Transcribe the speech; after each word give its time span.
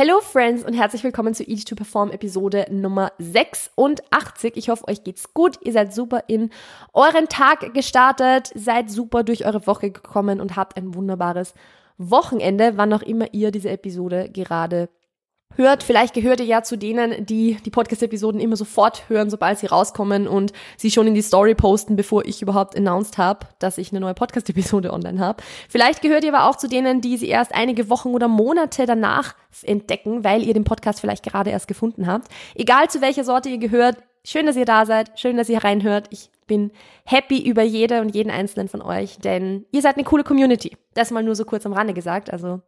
Hello 0.00 0.20
Friends 0.20 0.64
und 0.64 0.74
herzlich 0.74 1.02
willkommen 1.02 1.34
zu 1.34 1.42
Eat 1.42 1.66
to 1.66 1.74
Perform 1.74 2.12
Episode 2.12 2.66
Nummer 2.70 3.10
86. 3.18 4.52
Ich 4.54 4.68
hoffe, 4.68 4.86
euch 4.86 5.02
geht's 5.02 5.34
gut. 5.34 5.58
Ihr 5.64 5.72
seid 5.72 5.92
super 5.92 6.22
in 6.28 6.50
euren 6.92 7.28
Tag 7.28 7.74
gestartet, 7.74 8.52
seid 8.54 8.92
super 8.92 9.24
durch 9.24 9.44
eure 9.44 9.66
Woche 9.66 9.90
gekommen 9.90 10.40
und 10.40 10.54
habt 10.54 10.76
ein 10.76 10.94
wunderbares 10.94 11.52
Wochenende, 11.96 12.76
wann 12.76 12.92
auch 12.92 13.02
immer 13.02 13.34
ihr 13.34 13.50
diese 13.50 13.70
Episode 13.70 14.30
gerade 14.32 14.88
hört. 15.56 15.82
Vielleicht 15.82 16.14
gehört 16.14 16.40
ihr 16.40 16.46
ja 16.46 16.62
zu 16.62 16.76
denen, 16.76 17.26
die 17.26 17.58
die 17.64 17.70
Podcast-Episoden 17.70 18.40
immer 18.40 18.56
sofort 18.56 19.08
hören, 19.08 19.28
sobald 19.30 19.58
sie 19.58 19.66
rauskommen 19.66 20.28
und 20.28 20.52
sie 20.76 20.90
schon 20.90 21.06
in 21.06 21.14
die 21.14 21.22
Story 21.22 21.54
posten, 21.54 21.96
bevor 21.96 22.24
ich 22.24 22.40
überhaupt 22.42 22.76
announced 22.76 23.18
habe, 23.18 23.46
dass 23.58 23.78
ich 23.78 23.90
eine 23.90 24.00
neue 24.00 24.14
Podcast-Episode 24.14 24.92
online 24.92 25.18
habe. 25.18 25.42
Vielleicht 25.68 26.02
gehört 26.02 26.24
ihr 26.24 26.34
aber 26.34 26.48
auch 26.48 26.56
zu 26.56 26.68
denen, 26.68 27.00
die 27.00 27.16
sie 27.16 27.28
erst 27.28 27.54
einige 27.54 27.90
Wochen 27.90 28.10
oder 28.10 28.28
Monate 28.28 28.86
danach 28.86 29.34
entdecken, 29.62 30.24
weil 30.24 30.42
ihr 30.42 30.54
den 30.54 30.64
Podcast 30.64 31.00
vielleicht 31.00 31.24
gerade 31.24 31.50
erst 31.50 31.68
gefunden 31.68 32.06
habt. 32.06 32.28
Egal 32.54 32.88
zu 32.88 33.00
welcher 33.00 33.24
Sorte 33.24 33.48
ihr 33.48 33.58
gehört, 33.58 33.96
schön, 34.24 34.46
dass 34.46 34.56
ihr 34.56 34.64
da 34.64 34.86
seid, 34.86 35.18
schön, 35.18 35.36
dass 35.36 35.48
ihr 35.48 35.62
reinhört. 35.64 36.06
Ich 36.10 36.30
bin 36.48 36.72
happy 37.04 37.48
über 37.48 37.62
jede 37.62 38.00
und 38.00 38.14
jeden 38.14 38.30
einzelnen 38.30 38.68
von 38.68 38.82
euch, 38.82 39.18
denn 39.18 39.64
ihr 39.70 39.82
seid 39.82 39.94
eine 39.94 40.04
coole 40.04 40.24
Community. 40.24 40.76
Das 40.94 41.12
mal 41.12 41.22
nur 41.22 41.36
so 41.36 41.44
kurz 41.44 41.64
am 41.64 41.72
Rande 41.72 41.94
gesagt. 41.94 42.32
Also 42.32 42.60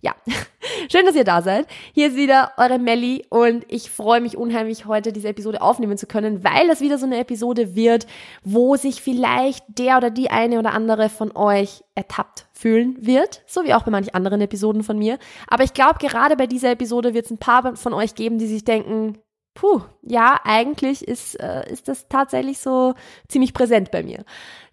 ja, 0.00 0.14
schön, 0.92 1.04
dass 1.04 1.16
ihr 1.16 1.24
da 1.24 1.42
seid. 1.42 1.66
Hier 1.92 2.06
ist 2.06 2.16
wieder 2.16 2.52
eure 2.56 2.78
Melli 2.78 3.26
und 3.28 3.64
ich 3.68 3.90
freue 3.90 4.20
mich 4.20 4.36
unheimlich, 4.36 4.86
heute 4.86 5.12
diese 5.12 5.28
Episode 5.28 5.60
aufnehmen 5.60 5.98
zu 5.98 6.06
können, 6.06 6.44
weil 6.44 6.68
das 6.68 6.80
wieder 6.80 6.98
so 6.98 7.06
eine 7.06 7.18
Episode 7.18 7.74
wird, 7.74 8.06
wo 8.44 8.76
sich 8.76 9.02
vielleicht 9.02 9.64
der 9.66 9.96
oder 9.96 10.10
die 10.10 10.30
eine 10.30 10.60
oder 10.60 10.72
andere 10.74 11.08
von 11.08 11.36
euch 11.36 11.82
ertappt 11.94 12.46
fühlen 12.52 12.96
wird, 13.00 13.42
so 13.46 13.64
wie 13.64 13.74
auch 13.74 13.82
bei 13.82 13.90
manchen 13.90 14.14
anderen 14.14 14.40
Episoden 14.40 14.84
von 14.84 14.98
mir. 14.98 15.18
Aber 15.48 15.64
ich 15.64 15.74
glaube, 15.74 15.98
gerade 15.98 16.36
bei 16.36 16.46
dieser 16.46 16.70
Episode 16.70 17.14
wird 17.14 17.24
es 17.24 17.30
ein 17.32 17.38
paar 17.38 17.74
von 17.76 17.92
euch 17.92 18.14
geben, 18.14 18.38
die 18.38 18.46
sich 18.46 18.64
denken, 18.64 19.18
puh, 19.54 19.82
ja, 20.02 20.40
eigentlich 20.44 21.06
ist, 21.06 21.38
äh, 21.40 21.70
ist 21.70 21.88
das 21.88 22.08
tatsächlich 22.08 22.58
so 22.58 22.94
ziemlich 23.28 23.54
präsent 23.54 23.90
bei 23.90 24.02
mir. 24.02 24.24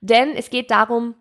Denn 0.01 0.35
es 0.35 0.49
geht 0.49 0.71
darum, 0.71 1.15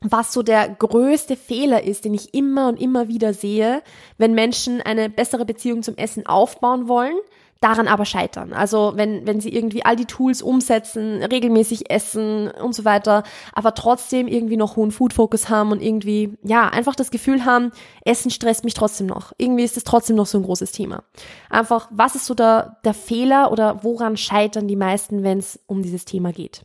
was 0.00 0.32
so 0.32 0.42
der 0.42 0.68
größte 0.68 1.36
Fehler 1.36 1.82
ist, 1.82 2.04
den 2.04 2.14
ich 2.14 2.32
immer 2.32 2.68
und 2.68 2.80
immer 2.80 3.08
wieder 3.08 3.34
sehe, 3.34 3.82
wenn 4.16 4.32
Menschen 4.32 4.80
eine 4.80 5.10
bessere 5.10 5.44
Beziehung 5.44 5.82
zum 5.82 5.96
Essen 5.96 6.26
aufbauen 6.26 6.88
wollen, 6.88 7.16
daran 7.60 7.88
aber 7.88 8.04
scheitern. 8.04 8.52
Also 8.52 8.92
wenn, 8.94 9.26
wenn 9.26 9.40
sie 9.40 9.52
irgendwie 9.52 9.84
all 9.84 9.96
die 9.96 10.04
Tools 10.04 10.42
umsetzen, 10.42 11.22
regelmäßig 11.22 11.90
essen 11.90 12.50
und 12.50 12.74
so 12.74 12.84
weiter, 12.84 13.24
aber 13.52 13.74
trotzdem 13.74 14.28
irgendwie 14.28 14.56
noch 14.56 14.76
hohen 14.76 14.92
Food-Focus 14.92 15.48
haben 15.48 15.72
und 15.72 15.82
irgendwie, 15.82 16.38
ja, 16.44 16.68
einfach 16.68 16.94
das 16.94 17.10
Gefühl 17.10 17.44
haben, 17.44 17.72
Essen 18.04 18.30
stresst 18.30 18.64
mich 18.64 18.74
trotzdem 18.74 19.08
noch. 19.08 19.32
Irgendwie 19.38 19.64
ist 19.64 19.76
es 19.76 19.84
trotzdem 19.84 20.14
noch 20.14 20.26
so 20.26 20.38
ein 20.38 20.44
großes 20.44 20.70
Thema. 20.70 21.02
Einfach, 21.50 21.88
was 21.90 22.14
ist 22.14 22.26
so 22.26 22.34
der, 22.34 22.78
der 22.84 22.94
Fehler 22.94 23.50
oder 23.50 23.82
woran 23.82 24.16
scheitern 24.16 24.68
die 24.68 24.76
meisten, 24.76 25.24
wenn 25.24 25.38
es 25.38 25.58
um 25.66 25.82
dieses 25.82 26.04
Thema 26.04 26.32
geht? 26.32 26.64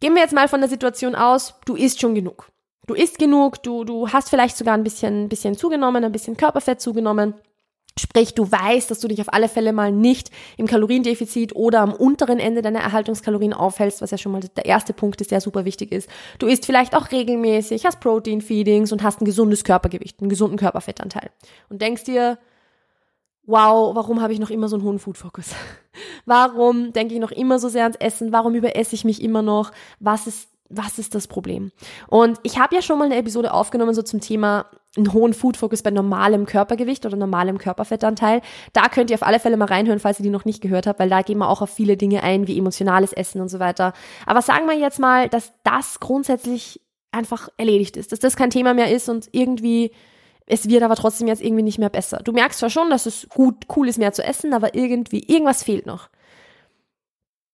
Gehen 0.00 0.14
wir 0.14 0.20
jetzt 0.20 0.34
mal 0.34 0.48
von 0.48 0.60
der 0.60 0.68
Situation 0.68 1.14
aus, 1.14 1.54
du 1.64 1.74
isst 1.74 2.00
schon 2.00 2.14
genug. 2.14 2.50
Du 2.86 2.92
isst 2.92 3.18
genug, 3.18 3.62
du, 3.62 3.84
du 3.84 4.08
hast 4.10 4.28
vielleicht 4.28 4.58
sogar 4.58 4.74
ein 4.74 4.84
bisschen, 4.84 5.30
bisschen 5.30 5.56
zugenommen, 5.56 6.04
ein 6.04 6.12
bisschen 6.12 6.36
Körperfett 6.36 6.82
zugenommen 6.82 7.32
Sprich, 7.98 8.34
du 8.34 8.50
weißt, 8.50 8.90
dass 8.90 8.98
du 8.98 9.06
dich 9.06 9.20
auf 9.20 9.32
alle 9.32 9.48
Fälle 9.48 9.72
mal 9.72 9.92
nicht 9.92 10.30
im 10.56 10.66
Kaloriendefizit 10.66 11.54
oder 11.54 11.80
am 11.80 11.92
unteren 11.92 12.40
Ende 12.40 12.60
deiner 12.60 12.80
Erhaltungskalorien 12.80 13.52
aufhältst, 13.52 14.02
was 14.02 14.10
ja 14.10 14.18
schon 14.18 14.32
mal 14.32 14.40
der 14.40 14.64
erste 14.64 14.92
Punkt 14.92 15.20
ist, 15.20 15.30
der 15.30 15.40
super 15.40 15.64
wichtig 15.64 15.92
ist. 15.92 16.10
Du 16.40 16.48
isst 16.48 16.66
vielleicht 16.66 16.96
auch 16.96 17.12
regelmäßig, 17.12 17.86
hast 17.86 18.00
Protein-Feedings 18.00 18.90
und 18.90 19.04
hast 19.04 19.20
ein 19.20 19.24
gesundes 19.24 19.62
Körpergewicht, 19.62 20.20
einen 20.20 20.28
gesunden 20.28 20.58
Körperfettanteil. 20.58 21.30
Und 21.68 21.82
denkst 21.82 22.02
dir, 22.02 22.38
wow, 23.46 23.94
warum 23.94 24.20
habe 24.20 24.32
ich 24.32 24.40
noch 24.40 24.50
immer 24.50 24.68
so 24.68 24.74
einen 24.74 24.84
hohen 24.84 24.98
Food-Fokus? 24.98 25.50
Warum 26.26 26.92
denke 26.92 27.14
ich 27.14 27.20
noch 27.20 27.30
immer 27.30 27.58
so 27.58 27.68
sehr 27.68 27.82
ans 27.82 27.98
Essen? 27.98 28.32
Warum 28.32 28.54
überesse 28.54 28.94
ich 28.94 29.04
mich 29.04 29.22
immer 29.22 29.42
noch? 29.42 29.70
Was 30.00 30.26
ist 30.26 30.48
was 30.70 30.98
ist 30.98 31.14
das 31.14 31.28
Problem? 31.28 31.72
Und 32.08 32.40
ich 32.42 32.58
habe 32.58 32.74
ja 32.74 32.82
schon 32.82 32.98
mal 32.98 33.04
eine 33.04 33.16
Episode 33.16 33.52
aufgenommen, 33.52 33.94
so 33.94 34.02
zum 34.02 34.20
Thema 34.20 34.66
einen 34.96 35.12
hohen 35.12 35.34
Food-Focus 35.34 35.82
bei 35.82 35.90
normalem 35.90 36.46
Körpergewicht 36.46 37.04
oder 37.04 37.16
normalem 37.16 37.58
Körperfettanteil. 37.58 38.42
Da 38.72 38.88
könnt 38.88 39.10
ihr 39.10 39.14
auf 39.14 39.22
alle 39.22 39.40
Fälle 39.40 39.56
mal 39.56 39.66
reinhören, 39.66 39.98
falls 39.98 40.20
ihr 40.20 40.24
die 40.24 40.30
noch 40.30 40.44
nicht 40.44 40.60
gehört 40.60 40.86
habt, 40.86 41.00
weil 41.00 41.10
da 41.10 41.22
gehen 41.22 41.38
wir 41.38 41.48
auch 41.48 41.62
auf 41.62 41.70
viele 41.70 41.96
Dinge 41.96 42.22
ein, 42.22 42.46
wie 42.46 42.58
emotionales 42.58 43.12
Essen 43.12 43.40
und 43.40 43.48
so 43.48 43.58
weiter. 43.58 43.92
Aber 44.26 44.42
sagen 44.42 44.66
wir 44.66 44.78
jetzt 44.78 45.00
mal, 45.00 45.28
dass 45.28 45.52
das 45.64 45.98
grundsätzlich 46.00 46.80
einfach 47.10 47.48
erledigt 47.56 47.96
ist, 47.96 48.12
dass 48.12 48.20
das 48.20 48.36
kein 48.36 48.50
Thema 48.50 48.74
mehr 48.74 48.90
ist 48.90 49.08
und 49.08 49.28
irgendwie 49.32 49.92
es 50.46 50.68
wird 50.68 50.82
aber 50.82 50.96
trotzdem 50.96 51.26
jetzt 51.26 51.42
irgendwie 51.42 51.62
nicht 51.62 51.78
mehr 51.78 51.88
besser. 51.88 52.18
Du 52.22 52.32
merkst 52.32 52.58
zwar 52.58 52.70
schon, 52.70 52.90
dass 52.90 53.06
es 53.06 53.26
gut, 53.30 53.64
cool 53.76 53.88
ist, 53.88 53.98
mehr 53.98 54.12
zu 54.12 54.22
essen, 54.22 54.52
aber 54.52 54.74
irgendwie, 54.74 55.24
irgendwas 55.26 55.62
fehlt 55.62 55.86
noch. 55.86 56.10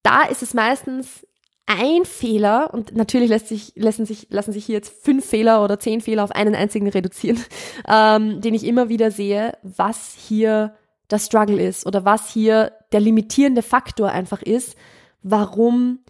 Da 0.03 0.25
ist 0.25 0.43
es 0.43 0.55
meistens 0.55 1.25
ein 1.71 2.05
Fehler, 2.05 2.75
und 2.75 2.97
natürlich 2.97 3.29
lässt 3.29 3.47
sich, 3.47 3.73
lassen, 3.77 4.05
sich, 4.05 4.27
lassen 4.31 4.53
sich 4.53 4.67
hier 4.67 4.75
jetzt 4.75 5.05
fünf 5.05 5.25
Fehler 5.25 5.63
oder 5.63 5.79
zehn 5.79 6.01
Fehler 6.01 6.25
auf 6.25 6.33
einen 6.33 6.57
einzigen 6.57 6.89
reduzieren, 6.89 7.39
ähm, 7.89 8.41
den 8.41 8.55
ich 8.55 8.65
immer 8.65 8.89
wieder 8.89 9.13
sehe, 9.13 9.57
was 9.63 10.15
hier 10.15 10.75
das 11.07 11.27
Struggle 11.27 11.63
ist 11.63 11.87
oder 11.87 12.05
was 12.05 12.31
hier 12.33 12.73
der 12.93 13.01
limitierende 13.01 13.63
Faktor 13.63 14.11
einfach 14.11 14.43
ist, 14.43 14.77
warum 15.23 16.01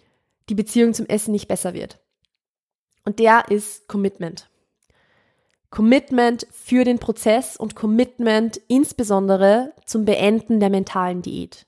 die 0.49 0.55
Beziehung 0.55 0.93
zum 0.93 1.05
Essen 1.05 1.31
nicht 1.31 1.47
besser 1.47 1.73
wird. 1.73 1.99
Und 3.05 3.19
der 3.19 3.49
ist 3.49 3.87
Commitment. 3.87 4.49
Commitment 5.69 6.47
für 6.51 6.83
den 6.83 6.99
Prozess 6.99 7.55
und 7.55 7.75
Commitment 7.75 8.59
insbesondere 8.67 9.73
zum 9.85 10.05
Beenden 10.05 10.59
der 10.59 10.69
mentalen 10.69 11.21
Diät. 11.21 11.65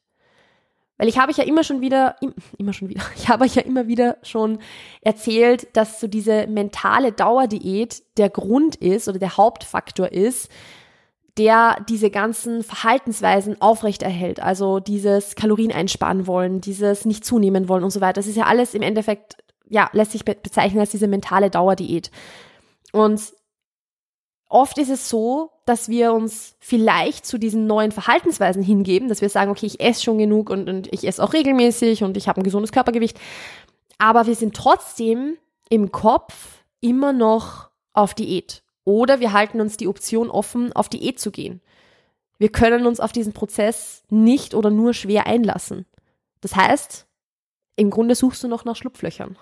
Weil 1.03 1.09
ich 1.09 1.17
habe 1.17 1.33
euch 1.33 1.37
ja 1.37 1.43
immer 1.43 1.65
schon 1.65 1.81
wieder, 1.81 2.15
immer 2.57 2.71
schon 2.71 2.87
wieder, 2.87 3.01
ich 3.17 3.27
habe 3.27 3.43
euch 3.43 3.55
ja 3.55 3.61
immer 3.61 3.89
wieder 3.89 4.15
schon 4.23 4.59
erzählt, 5.01 5.67
dass 5.75 5.99
so 5.99 6.07
diese 6.07 6.47
mentale 6.47 7.11
Dauerdiät 7.11 8.03
der 8.15 8.29
Grund 8.29 8.77
ist 8.77 9.09
oder 9.09 9.19
der 9.19 9.35
Hauptfaktor 9.35 10.13
ist, 10.13 10.49
der 11.37 11.75
diese 11.89 12.09
ganzen 12.09 12.63
Verhaltensweisen 12.63 13.61
aufrechterhält. 13.61 14.39
Also 14.39 14.79
dieses 14.79 15.35
Kalorien 15.35 15.73
einsparen 15.73 16.25
wollen, 16.25 16.61
dieses 16.61 17.03
nicht 17.03 17.25
zunehmen 17.25 17.67
wollen 17.67 17.83
und 17.83 17.91
so 17.91 17.99
weiter. 17.99 18.13
Das 18.13 18.27
ist 18.27 18.37
ja 18.37 18.45
alles 18.45 18.73
im 18.73 18.81
Endeffekt, 18.81 19.35
ja, 19.67 19.89
lässt 19.91 20.13
sich 20.13 20.23
bezeichnen 20.23 20.79
als 20.79 20.91
diese 20.91 21.07
mentale 21.07 21.49
Dauerdiät. 21.49 22.11
Und 22.93 23.19
oft 24.53 24.77
ist 24.77 24.89
es 24.89 25.09
so, 25.09 25.51
dass 25.65 25.89
wir 25.89 26.13
uns 26.13 26.55
vielleicht 26.59 27.25
zu 27.25 27.37
diesen 27.37 27.65
neuen 27.65 27.91
Verhaltensweisen 27.91 28.61
hingeben, 28.61 29.09
dass 29.09 29.21
wir 29.21 29.29
sagen, 29.29 29.51
okay, 29.51 29.65
ich 29.65 29.79
esse 29.79 30.03
schon 30.03 30.17
genug 30.17 30.49
und, 30.49 30.69
und 30.69 30.93
ich 30.93 31.05
esse 31.05 31.23
auch 31.23 31.33
regelmäßig 31.33 32.03
und 32.03 32.15
ich 32.17 32.27
habe 32.27 32.41
ein 32.41 32.43
gesundes 32.43 32.71
Körpergewicht. 32.71 33.19
Aber 33.97 34.27
wir 34.27 34.35
sind 34.35 34.55
trotzdem 34.55 35.37
im 35.69 35.91
Kopf 35.91 36.63
immer 36.81 37.13
noch 37.13 37.69
auf 37.93 38.13
Diät. 38.13 38.61
Oder 38.85 39.19
wir 39.19 39.33
halten 39.33 39.61
uns 39.61 39.77
die 39.77 39.87
Option 39.87 40.29
offen, 40.29 40.73
auf 40.73 40.89
Diät 40.89 41.19
zu 41.19 41.31
gehen. 41.31 41.61
Wir 42.37 42.49
können 42.49 42.85
uns 42.85 42.99
auf 42.99 43.11
diesen 43.11 43.33
Prozess 43.33 44.03
nicht 44.09 44.53
oder 44.53 44.69
nur 44.69 44.93
schwer 44.93 45.25
einlassen. 45.25 45.85
Das 46.41 46.55
heißt, 46.55 47.07
im 47.75 47.89
Grunde 47.89 48.15
suchst 48.15 48.43
du 48.43 48.47
noch 48.47 48.65
nach 48.65 48.75
Schlupflöchern. 48.75 49.37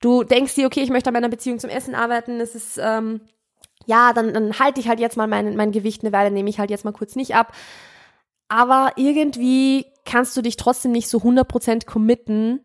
Du 0.00 0.22
denkst 0.22 0.54
dir, 0.54 0.66
okay, 0.66 0.80
ich 0.80 0.90
möchte 0.90 1.08
an 1.08 1.14
meiner 1.14 1.28
Beziehung 1.28 1.58
zum 1.58 1.70
Essen 1.70 1.94
arbeiten, 1.94 2.40
es 2.40 2.54
ist 2.54 2.78
ähm, 2.80 3.20
ja, 3.86 4.12
dann, 4.12 4.32
dann 4.34 4.58
halte 4.58 4.80
ich 4.80 4.88
halt 4.88 5.00
jetzt 5.00 5.16
mal 5.16 5.26
mein, 5.26 5.56
mein 5.56 5.72
Gewicht 5.72 6.02
eine 6.02 6.12
Weile, 6.12 6.30
nehme 6.30 6.50
ich 6.50 6.58
halt 6.58 6.70
jetzt 6.70 6.84
mal 6.84 6.92
kurz 6.92 7.16
nicht 7.16 7.34
ab. 7.34 7.52
Aber 8.48 8.92
irgendwie 8.96 9.86
kannst 10.04 10.36
du 10.36 10.42
dich 10.42 10.56
trotzdem 10.56 10.92
nicht 10.92 11.08
so 11.08 11.18
100% 11.18 11.86
committen 11.86 12.60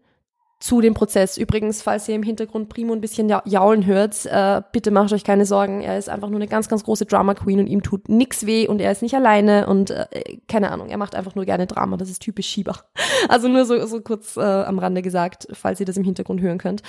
zu 0.60 0.82
dem 0.82 0.94
Prozess. 0.94 1.38
Übrigens, 1.38 1.82
falls 1.82 2.08
ihr 2.10 2.16
im 2.16 2.24
Hintergrund 2.24 2.68
Primo 2.68 2.92
ein 2.92 3.00
bisschen 3.00 3.30
jaulen 3.46 3.86
hört, 3.86 4.26
äh, 4.26 4.62
bitte 4.74 4.92
macht 4.92 5.14
euch 5.14 5.24
keine 5.24 5.46
Sorgen. 5.46 5.82
Er 5.82 5.98
ist 5.98 6.10
einfach 6.10 6.28
nur 6.28 6.38
eine 6.38 6.50
ganz, 6.50 6.68
ganz 6.68 6.84
große 6.84 7.06
Drama 7.06 7.34
Queen 7.34 7.62
und 7.62 7.68
ihm 7.68 7.82
tut 7.82 8.10
nix 8.10 8.46
weh 8.46 8.68
und 8.68 8.82
er 8.82 8.92
ist 8.92 9.02
nicht 9.02 9.16
alleine 9.16 9.68
und 9.68 9.92
äh, 9.92 10.06
keine 10.50 10.72
Ahnung, 10.72 10.90
er 10.90 10.98
macht 10.98 11.16
einfach 11.16 11.34
nur 11.34 11.46
gerne 11.46 11.66
Drama. 11.66 11.96
Das 11.96 12.10
ist 12.10 12.22
typisch 12.22 12.48
Schieber. 12.48 12.78
Also 13.28 13.48
nur 13.48 13.66
so, 13.66 13.86
so 13.86 14.02
kurz 14.02 14.38
äh, 14.38 14.42
am 14.42 14.80
Rande 14.80 15.02
gesagt, 15.02 15.48
falls 15.52 15.80
ihr 15.80 15.86
das 15.86 15.98
im 15.98 16.04
Hintergrund 16.04 16.42
hören 16.42 16.58
könnt. 16.58 16.82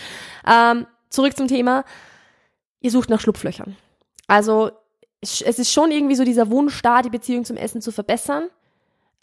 Ähm, 0.47 0.87
zurück 1.11 1.37
zum 1.37 1.49
Thema. 1.49 1.85
Ihr 2.81 2.91
sucht 2.91 3.11
nach 3.11 3.21
Schlupflöchern. 3.21 3.77
Also 4.31 4.71
es 5.21 5.41
ist 5.41 5.73
schon 5.73 5.91
irgendwie 5.91 6.15
so 6.15 6.23
dieser 6.23 6.51
Wunsch 6.51 6.81
da, 6.83 7.03
die 7.03 7.11
Beziehung 7.11 7.45
zum 7.45 7.57
Essen 7.57 7.83
zu 7.83 7.91
verbessern, 7.91 8.45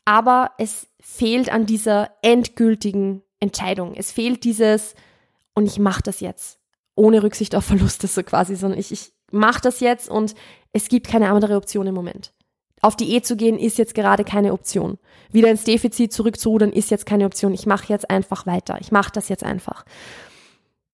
aber 0.04 0.52
es 0.58 0.88
fehlt 1.00 1.50
an 1.50 1.66
dieser 1.66 2.12
endgültigen 2.22 3.24
Entscheidung. 3.40 3.94
Es 3.96 4.12
fehlt 4.12 4.44
dieses, 4.44 4.96
und 5.54 5.66
ich 5.66 5.80
mache 5.80 6.04
das 6.04 6.20
jetzt, 6.20 6.60
ohne 6.94 7.24
Rücksicht 7.24 7.56
auf 7.56 7.64
Verluste 7.64 8.06
so 8.08 8.22
quasi, 8.22 8.58
sondern 8.58 8.80
ich, 8.82 8.92
ich 8.92 9.14
mache 9.32 9.62
das 9.62 9.80
jetzt 9.80 10.10
und 10.10 10.36
es 10.74 10.90
gibt 10.90 11.08
keine 11.08 11.30
andere 11.30 11.56
Option 11.56 11.88
im 11.88 11.96
Moment. 11.96 12.34
Auf 12.82 12.98
Diät 12.98 13.26
zu 13.26 13.38
gehen 13.38 13.58
ist 13.58 13.78
jetzt 13.78 13.96
gerade 13.96 14.26
keine 14.26 14.52
Option. 14.52 15.00
Wieder 15.32 15.50
ins 15.50 15.64
Defizit 15.64 16.12
zurückzurudern 16.12 16.74
ist 16.74 16.92
jetzt 16.92 17.06
keine 17.06 17.26
Option. 17.26 17.54
Ich 17.54 17.66
mache 17.66 17.88
jetzt 17.88 18.10
einfach 18.10 18.46
weiter. 18.46 18.78
Ich 18.82 18.92
mache 18.92 19.14
das 19.14 19.30
jetzt 19.30 19.46
einfach. 19.46 19.86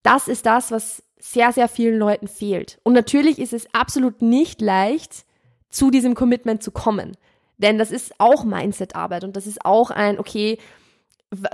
Das 0.04 0.27
ist 0.27 0.45
das, 0.45 0.69
was 0.69 1.03
sehr, 1.24 1.54
sehr 1.54 1.70
vielen 1.70 1.98
Leuten 1.98 2.28
fehlt. 2.28 2.80
Und 2.84 2.92
natürlich 2.92 3.40
ist 3.40 3.54
es 3.54 3.74
absolut 3.74 4.22
nicht 4.22 4.60
leicht, 4.60 5.24
zu 5.70 5.90
diesem 5.90 6.16
Commitment 6.16 6.62
zu 6.62 6.72
kommen. 6.72 7.16
Denn 7.58 7.78
das 7.78 7.92
ist 7.92 8.14
auch 8.18 8.44
Mindset-Arbeit 8.44 9.24
und 9.24 9.38
das 9.38 9.48
ist 9.48 9.64
auch 9.64 9.90
ein, 9.90 10.20
okay, 10.20 10.58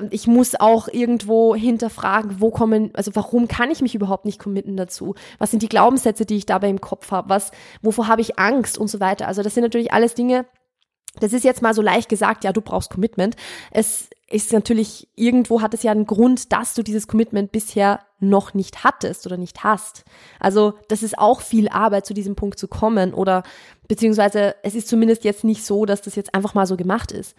ich 0.10 0.26
muss 0.26 0.60
auch 0.60 0.88
irgendwo 0.88 1.56
hinterfragen, 1.56 2.42
wo 2.42 2.50
kommen, 2.50 2.90
also 2.96 3.12
warum 3.14 3.48
kann 3.48 3.70
ich 3.70 3.82
mich 3.82 3.94
überhaupt 3.94 4.26
nicht 4.26 4.40
committen 4.40 4.76
dazu? 4.76 5.14
Was 5.38 5.52
sind 5.52 5.62
die 5.62 5.70
Glaubenssätze, 5.70 6.26
die 6.26 6.38
ich 6.38 6.48
dabei 6.48 6.70
im 6.70 6.82
Kopf 6.82 7.12
habe? 7.12 7.30
Was, 7.30 7.52
wovor 7.84 8.08
habe 8.08 8.22
ich 8.22 8.40
Angst 8.40 8.78
und 8.78 8.88
so 8.88 9.00
weiter? 9.00 9.28
Also 9.28 9.44
das 9.44 9.54
sind 9.54 9.64
natürlich 9.64 9.94
alles 9.94 10.16
Dinge, 10.16 10.46
das 11.20 11.34
ist 11.34 11.44
jetzt 11.44 11.62
mal 11.62 11.74
so 11.74 11.82
leicht 11.82 12.10
gesagt, 12.10 12.44
ja, 12.44 12.54
du 12.54 12.62
brauchst 12.62 12.90
Commitment. 12.90 13.36
Es 13.72 14.10
ist 14.30 14.54
natürlich, 14.54 15.08
irgendwo 15.16 15.62
hat 15.62 15.74
es 15.74 15.84
ja 15.84 15.92
einen 15.92 16.06
Grund, 16.06 16.52
dass 16.52 16.74
du 16.74 16.84
dieses 16.84 17.08
Commitment 17.08 17.52
bisher 17.52 18.02
noch 18.20 18.54
nicht 18.54 18.84
hattest 18.84 19.26
oder 19.26 19.38
nicht 19.38 19.64
hast. 19.64 20.04
Also 20.40 20.74
das 20.88 21.04
ist 21.04 21.18
auch 21.18 21.42
viel 21.42 21.70
Arbeit, 21.70 22.06
zu 22.06 22.14
diesem 22.14 22.36
Punkt 22.36 22.60
zu 22.60 22.68
kommen 22.68 23.14
oder 23.14 23.44
beziehungsweise 23.88 24.56
es 24.64 24.76
ist 24.76 24.88
zumindest 24.88 25.24
jetzt 25.24 25.44
nicht 25.44 25.66
so, 25.66 25.86
dass 25.86 26.02
das 26.02 26.16
jetzt 26.16 26.36
einfach 26.36 26.54
mal 26.54 26.68
so 26.68 26.78
gemacht 26.78 27.12
ist. 27.12 27.36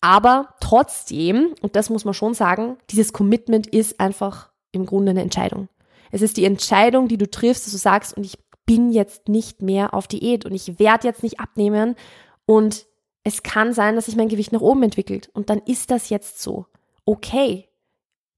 Aber 0.00 0.54
trotzdem, 0.60 1.54
und 1.62 1.76
das 1.76 1.90
muss 1.90 2.04
man 2.04 2.14
schon 2.14 2.34
sagen, 2.34 2.76
dieses 2.90 3.12
Commitment 3.12 3.66
ist 3.66 3.98
einfach 3.98 4.50
im 4.70 4.86
Grunde 4.86 5.10
eine 5.10 5.22
Entscheidung. 5.22 5.68
Es 6.10 6.22
ist 6.22 6.36
die 6.36 6.44
Entscheidung, 6.44 7.08
die 7.08 7.18
du 7.18 7.28
triffst, 7.30 7.66
dass 7.66 7.72
du 7.72 7.78
sagst, 7.78 8.16
und 8.16 8.24
ich 8.24 8.38
bin 8.66 8.92
jetzt 8.92 9.28
nicht 9.28 9.62
mehr 9.62 9.94
auf 9.94 10.06
Diät 10.06 10.44
und 10.44 10.54
ich 10.54 10.78
werde 10.78 11.06
jetzt 11.06 11.22
nicht 11.22 11.40
abnehmen 11.40 11.96
und 12.44 12.86
es 13.28 13.42
kann 13.42 13.72
sein, 13.72 13.94
dass 13.94 14.06
sich 14.06 14.16
mein 14.16 14.28
Gewicht 14.28 14.52
nach 14.52 14.60
oben 14.60 14.82
entwickelt 14.82 15.30
und 15.34 15.50
dann 15.50 15.60
ist 15.66 15.90
das 15.90 16.08
jetzt 16.08 16.42
so. 16.42 16.66
Okay. 17.04 17.68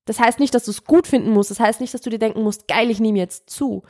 Das 0.05 0.19
heißt 0.19 0.41
nicht, 0.41 0.55
dass 0.55 0.65
du 0.65 0.71
es 0.71 0.85
gut 0.85 1.07
finden 1.07 1.31
musst. 1.31 1.51
Das 1.51 1.61
heißt 1.61 1.81
nicht, 1.81 1.95
dass 1.95 2.01
du 2.01 2.11
dir 2.11 2.19
denken 2.19 2.43
musst, 2.43 2.67
geil, 2.67 2.91
ich 2.91 3.01
nehme 3.01 3.19
jetzt 3.19 3.49
zu. 3.49 3.83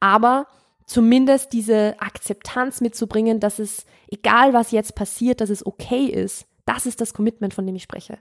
Aber 0.00 0.46
zumindest 0.86 1.52
diese 1.52 1.94
Akzeptanz 2.00 2.80
mitzubringen, 2.80 3.40
dass 3.40 3.58
es, 3.58 3.84
egal 4.10 4.52
was 4.54 4.72
jetzt 4.72 4.94
passiert, 4.94 5.40
dass 5.40 5.50
es 5.50 5.64
okay 5.64 6.06
ist. 6.06 6.46
Das 6.66 6.86
ist 6.86 7.00
das 7.00 7.14
Commitment, 7.14 7.54
von 7.54 7.66
dem 7.66 7.76
ich 7.76 7.82
spreche. 7.82 8.18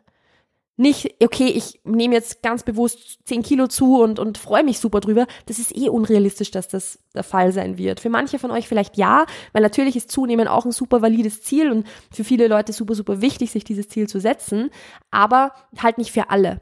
Nicht, 0.80 1.16
okay, 1.24 1.48
ich 1.48 1.82
nehme 1.86 2.14
jetzt 2.14 2.44
ganz 2.44 2.62
bewusst 2.62 3.20
10 3.26 3.42
Kilo 3.42 3.66
zu 3.68 4.00
und, 4.00 4.20
und 4.20 4.38
freue 4.38 4.64
mich 4.64 4.78
super 4.78 5.00
drüber. 5.00 5.26
Das 5.48 5.58
ist 5.58 5.76
eh 5.76 5.90
unrealistisch, 5.90 6.52
dass 6.52 6.68
das 6.68 7.00
der 7.16 7.24
Fall 7.24 7.52
sein 7.52 7.80
wird. 7.80 8.00
Für 8.00 8.10
manche 8.10 8.38
von 8.38 8.52
euch 8.52 8.68
vielleicht 8.68 8.96
ja, 8.96 9.26
weil 9.54 9.64
natürlich 9.64 9.96
ist 9.96 10.12
Zunehmen 10.12 10.48
auch 10.48 10.66
ein 10.66 10.72
super 10.72 11.02
valides 11.02 11.42
Ziel 11.42 11.72
und 11.72 11.88
für 12.12 12.24
viele 12.24 12.48
Leute 12.48 12.74
super, 12.74 12.94
super 12.94 13.22
wichtig, 13.22 13.50
sich 13.50 13.64
dieses 13.64 13.90
Ziel 13.90 14.08
zu 14.08 14.20
setzen, 14.20 14.70
aber 15.10 15.52
halt 15.82 15.98
nicht 15.98 16.12
für 16.12 16.30
alle. 16.30 16.62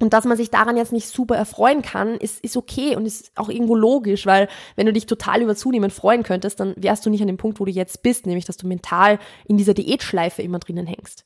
Und 0.00 0.12
dass 0.12 0.24
man 0.24 0.36
sich 0.36 0.50
daran 0.50 0.76
jetzt 0.76 0.92
nicht 0.92 1.06
super 1.06 1.36
erfreuen 1.36 1.82
kann, 1.82 2.16
ist, 2.16 2.42
ist 2.42 2.56
okay 2.56 2.96
und 2.96 3.06
ist 3.06 3.30
auch 3.36 3.48
irgendwo 3.48 3.76
logisch, 3.76 4.26
weil 4.26 4.48
wenn 4.74 4.86
du 4.86 4.92
dich 4.92 5.06
total 5.06 5.42
über 5.42 5.54
Zunehmen 5.54 5.90
freuen 5.90 6.22
könntest, 6.22 6.60
dann 6.60 6.74
wärst 6.76 7.06
du 7.06 7.10
nicht 7.10 7.20
an 7.20 7.28
dem 7.28 7.36
Punkt, 7.36 7.60
wo 7.60 7.64
du 7.64 7.70
jetzt 7.70 8.02
bist, 8.02 8.26
nämlich 8.26 8.44
dass 8.44 8.56
du 8.56 8.66
mental 8.66 9.18
in 9.46 9.56
dieser 9.56 9.74
Diätschleife 9.74 10.42
immer 10.42 10.58
drinnen 10.58 10.86
hängst. 10.86 11.24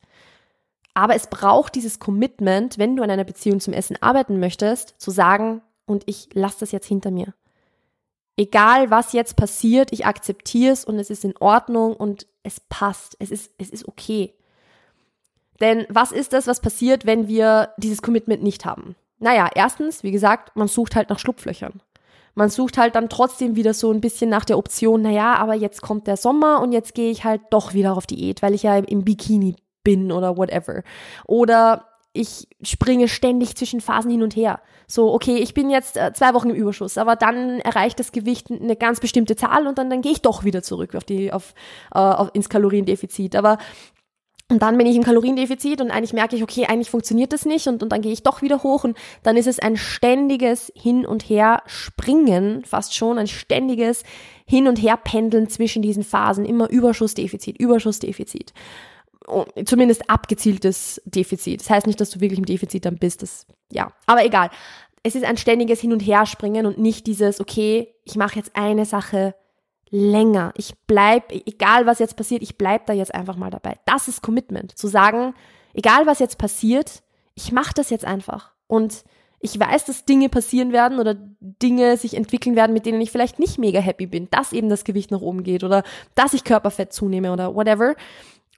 Aber 0.99 1.15
es 1.15 1.29
braucht 1.29 1.77
dieses 1.77 2.01
Commitment, 2.01 2.77
wenn 2.77 2.97
du 2.97 3.05
an 3.05 3.11
einer 3.13 3.23
Beziehung 3.23 3.61
zum 3.61 3.73
Essen 3.73 3.97
arbeiten 4.01 4.41
möchtest, 4.41 5.01
zu 5.01 5.13
sagen, 5.13 5.63
und 5.87 6.03
ich 6.07 6.29
lasse 6.33 6.57
das 6.59 6.73
jetzt 6.73 6.89
hinter 6.89 7.13
mir. 7.13 7.35
Egal 8.37 8.91
was 8.91 9.13
jetzt 9.13 9.37
passiert, 9.37 9.93
ich 9.93 10.07
akzeptiere 10.07 10.73
es 10.73 10.85
und 10.85 10.99
es 10.99 11.09
ist 11.09 11.25
in 11.25 11.37
Ordnung 11.37 11.95
und 11.95 12.27
es 12.43 12.59
passt. 12.59 13.15
Es 13.21 13.31
ist, 13.31 13.53
es 13.59 13.71
ist 13.71 13.87
okay. 13.87 14.35
Denn 15.61 15.87
was 15.89 16.11
ist 16.11 16.33
das, 16.33 16.49
was 16.49 16.61
passiert, 16.61 17.07
wenn 17.07 17.29
wir 17.29 17.75
dieses 17.77 18.03
Commitment 18.03 18.43
nicht 18.43 18.65
haben? 18.65 18.97
Naja, 19.21 19.49
erstens, 19.55 20.03
wie 20.03 20.11
gesagt, 20.11 20.57
man 20.57 20.67
sucht 20.67 20.97
halt 20.97 21.11
nach 21.11 21.21
Schlupflöchern. 21.21 21.81
Man 22.35 22.51
sucht 22.51 22.77
halt 22.77 22.97
dann 22.97 23.09
trotzdem 23.09 23.55
wieder 23.55 23.73
so 23.73 23.93
ein 23.93 24.01
bisschen 24.01 24.31
nach 24.31 24.45
der 24.45 24.59
Option, 24.59 25.03
naja, 25.03 25.37
aber 25.37 25.55
jetzt 25.55 25.81
kommt 25.81 26.09
der 26.09 26.17
Sommer 26.17 26.61
und 26.61 26.73
jetzt 26.73 26.97
gehe 26.97 27.13
ich 27.13 27.23
halt 27.23 27.43
doch 27.51 27.73
wieder 27.73 27.97
auf 27.97 28.09
Diät, 28.09 28.43
weil 28.43 28.55
ich 28.55 28.65
ja 28.65 28.77
im 28.77 29.05
Bikini 29.05 29.55
bin 29.89 30.13
oder 30.13 30.37
whatever. 30.37 30.83
Oder 31.27 31.87
ich 32.13 32.47
springe 32.63 33.09
ständig 33.09 33.57
zwischen 33.57 33.81
Phasen 33.81 34.11
hin 34.11 34.23
und 34.23 34.37
her. 34.37 34.61
So, 34.87 35.15
okay, 35.15 35.37
ich 35.37 35.55
bin 35.55 35.71
jetzt 35.71 35.97
äh, 35.97 36.13
zwei 36.13 36.35
Wochen 36.35 36.51
im 36.51 36.57
Überschuss, 36.57 36.99
aber 36.99 37.17
dann 37.17 37.61
erreicht 37.61 37.99
das 38.01 38.13
Gewicht 38.13 38.51
eine 38.51 38.77
ganz 38.77 39.01
bestimmte 39.01 39.35
Zahl 39.35 39.67
und 39.67 39.79
dann, 39.79 39.89
dann 39.89 40.03
gehe 40.03 40.13
ich 40.13 40.21
doch 40.21 40.45
wieder 40.45 40.63
zurück 40.63 40.95
auf 40.95 41.05
die, 41.05 41.33
auf, 41.33 41.55
äh, 41.95 41.99
auf, 41.99 42.31
ins 42.35 42.51
Kaloriendefizit. 42.51 43.35
Aber 43.35 43.57
und 44.51 44.63
dann 44.63 44.79
bin 44.79 44.87
ich 44.87 44.97
im 44.97 45.05
Kaloriendefizit 45.05 45.81
und 45.81 45.91
eigentlich 45.91 46.15
merke 46.15 46.37
ich, 46.37 46.43
okay, 46.43 46.67
eigentlich 46.67 46.91
funktioniert 46.91 47.33
das 47.33 47.47
nicht 47.47 47.67
und, 47.67 47.83
und 47.83 47.91
dann 47.91 48.01
gehe 48.01 48.13
ich 48.13 48.23
doch 48.23 48.43
wieder 48.43 48.63
hoch 48.63 48.85
und 48.85 48.97
dann 49.23 49.37
ist 49.37 49.47
es 49.47 49.59
ein 49.59 49.77
ständiges 49.77 50.73
Hin 50.75 51.07
und 51.07 51.23
Her 51.23 51.63
springen, 51.67 52.65
fast 52.65 52.95
schon 52.95 53.19
ein 53.19 53.27
ständiges 53.27 54.05
Hin 54.47 54.67
und 54.67 54.83
Her 54.83 54.97
pendeln 54.97 55.49
zwischen 55.51 55.83
diesen 55.83 56.03
Phasen, 56.03 56.47
immer 56.47 56.71
Überschussdefizit, 56.71 57.59
Überschussdefizit 57.59 58.55
zumindest 59.65 60.09
abgezieltes 60.11 61.01
Defizit. 61.05 61.61
Das 61.61 61.71
heißt 61.71 61.87
nicht, 61.87 62.01
dass 62.01 62.11
du 62.11 62.21
wirklich 62.21 62.39
im 62.39 62.47
Defizit 62.47 62.85
dann 62.85 62.97
bist. 62.97 63.23
Das, 63.23 63.47
ja, 63.71 63.93
aber 64.07 64.25
egal. 64.25 64.51
Es 65.03 65.15
ist 65.15 65.25
ein 65.25 65.37
ständiges 65.37 65.81
Hin- 65.81 65.93
und 65.93 66.01
Herspringen 66.01 66.67
und 66.67 66.79
nicht 66.79 67.07
dieses, 67.07 67.41
okay, 67.41 67.95
ich 68.05 68.17
mache 68.17 68.37
jetzt 68.37 68.57
eine 68.57 68.85
Sache 68.85 69.35
länger. 69.91 70.53
Ich 70.57 70.75
bleib, 70.87 71.33
egal 71.33 71.87
was 71.87 71.99
jetzt 71.99 72.17
passiert, 72.17 72.43
ich 72.43 72.59
bleib 72.59 72.87
da 72.87 72.93
jetzt 72.93 73.15
einfach 73.15 73.37
mal 73.37 73.51
dabei. 73.51 73.79
Das 73.87 74.09
ist 74.09 74.23
Commitment. 74.23 74.77
Zu 74.77 74.89
sagen, 74.89 75.35
egal 75.73 76.07
was 76.07 76.19
jetzt 76.19 76.39
passiert, 76.39 77.03
ich 77.35 77.53
mache 77.53 77.75
das 77.75 77.91
jetzt 77.91 78.05
einfach. 78.05 78.53
Und 78.67 79.05
ich 79.41 79.59
weiß, 79.59 79.85
dass 79.85 80.05
Dinge 80.05 80.29
passieren 80.29 80.73
werden 80.73 80.99
oder 80.99 81.15
Dinge 81.15 81.97
sich 81.97 82.15
entwickeln 82.15 82.57
werden, 82.57 82.73
mit 82.73 82.87
denen 82.87 83.01
ich 83.01 83.13
vielleicht 83.13 83.39
nicht 83.39 83.59
mega 83.59 83.79
happy 83.79 84.07
bin, 84.07 84.29
dass 84.31 84.53
eben 84.53 84.69
das 84.69 84.85
Gewicht 84.85 85.11
nach 85.11 85.21
oben 85.21 85.45
geht 85.45 85.63
oder 85.63 85.85
dass 86.17 86.35
ich 86.35 86.45
Körperfett 86.45 86.93
zunehme 86.93 87.33
oder 87.33 87.55
whatever. 87.55 87.95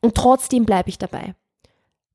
Und 0.01 0.15
trotzdem 0.15 0.65
bleibe 0.65 0.89
ich 0.89 0.99
dabei. 0.99 1.35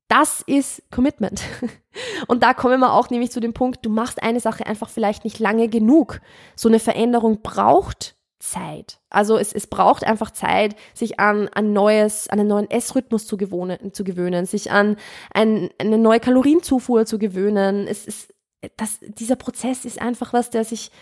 Das 0.08 0.40
ist 0.46 0.82
Commitment. 0.90 1.42
Und 2.28 2.42
da 2.42 2.54
kommen 2.54 2.78
wir 2.80 2.92
auch 2.92 3.10
nämlich 3.10 3.32
zu 3.32 3.40
dem 3.40 3.52
Punkt, 3.52 3.84
du 3.84 3.90
machst 3.90 4.22
eine 4.22 4.40
Sache 4.40 4.66
einfach 4.66 4.88
vielleicht 4.88 5.24
nicht 5.24 5.38
lange 5.38 5.68
genug. 5.68 6.20
So 6.54 6.68
eine 6.68 6.78
Veränderung 6.78 7.42
braucht 7.42 8.14
Zeit. 8.38 9.00
Also 9.10 9.38
es, 9.38 9.52
es 9.52 9.66
braucht 9.66 10.04
einfach 10.04 10.30
Zeit, 10.30 10.76
sich 10.94 11.18
an 11.18 11.48
ein 11.48 11.72
neues, 11.72 12.28
an 12.28 12.38
einen 12.38 12.48
neuen 12.48 12.70
Essrhythmus 12.70 13.26
zu, 13.26 13.36
gewohnen, 13.36 13.92
zu 13.92 14.04
gewöhnen, 14.04 14.46
sich 14.46 14.70
an 14.70 14.96
ein, 15.32 15.70
eine 15.78 15.98
neue 15.98 16.20
Kalorienzufuhr 16.20 17.06
zu 17.06 17.18
gewöhnen. 17.18 17.88
Es 17.88 18.06
ist, 18.06 18.32
das, 18.76 19.00
dieser 19.00 19.36
Prozess 19.36 19.84
ist 19.84 20.00
einfach 20.00 20.32
was, 20.32 20.50
der 20.50 20.64
sich, 20.64 20.92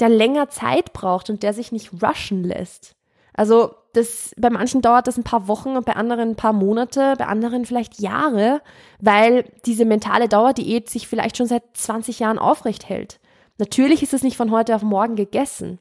der 0.00 0.08
länger 0.08 0.48
Zeit 0.48 0.92
braucht 0.94 1.28
und 1.28 1.42
der 1.42 1.52
sich 1.52 1.72
nicht 1.72 1.92
rushen 2.02 2.44
lässt. 2.44 2.96
Also 3.34 3.74
das, 3.94 4.32
bei 4.36 4.50
manchen 4.50 4.82
dauert 4.82 5.06
das 5.06 5.16
ein 5.16 5.24
paar 5.24 5.48
Wochen 5.48 5.76
und 5.76 5.86
bei 5.86 5.94
anderen 5.94 6.30
ein 6.30 6.36
paar 6.36 6.52
Monate, 6.52 7.14
bei 7.16 7.26
anderen 7.26 7.64
vielleicht 7.64 8.00
Jahre, 8.00 8.60
weil 9.00 9.44
diese 9.64 9.84
mentale 9.84 10.28
Dauerdiät 10.28 10.90
sich 10.90 11.08
vielleicht 11.08 11.36
schon 11.36 11.46
seit 11.46 11.62
20 11.74 12.18
Jahren 12.18 12.38
aufrecht 12.38 12.88
hält. 12.88 13.20
Natürlich 13.58 14.02
ist 14.02 14.12
es 14.12 14.24
nicht 14.24 14.36
von 14.36 14.50
heute 14.50 14.74
auf 14.74 14.82
morgen 14.82 15.14
gegessen, 15.14 15.78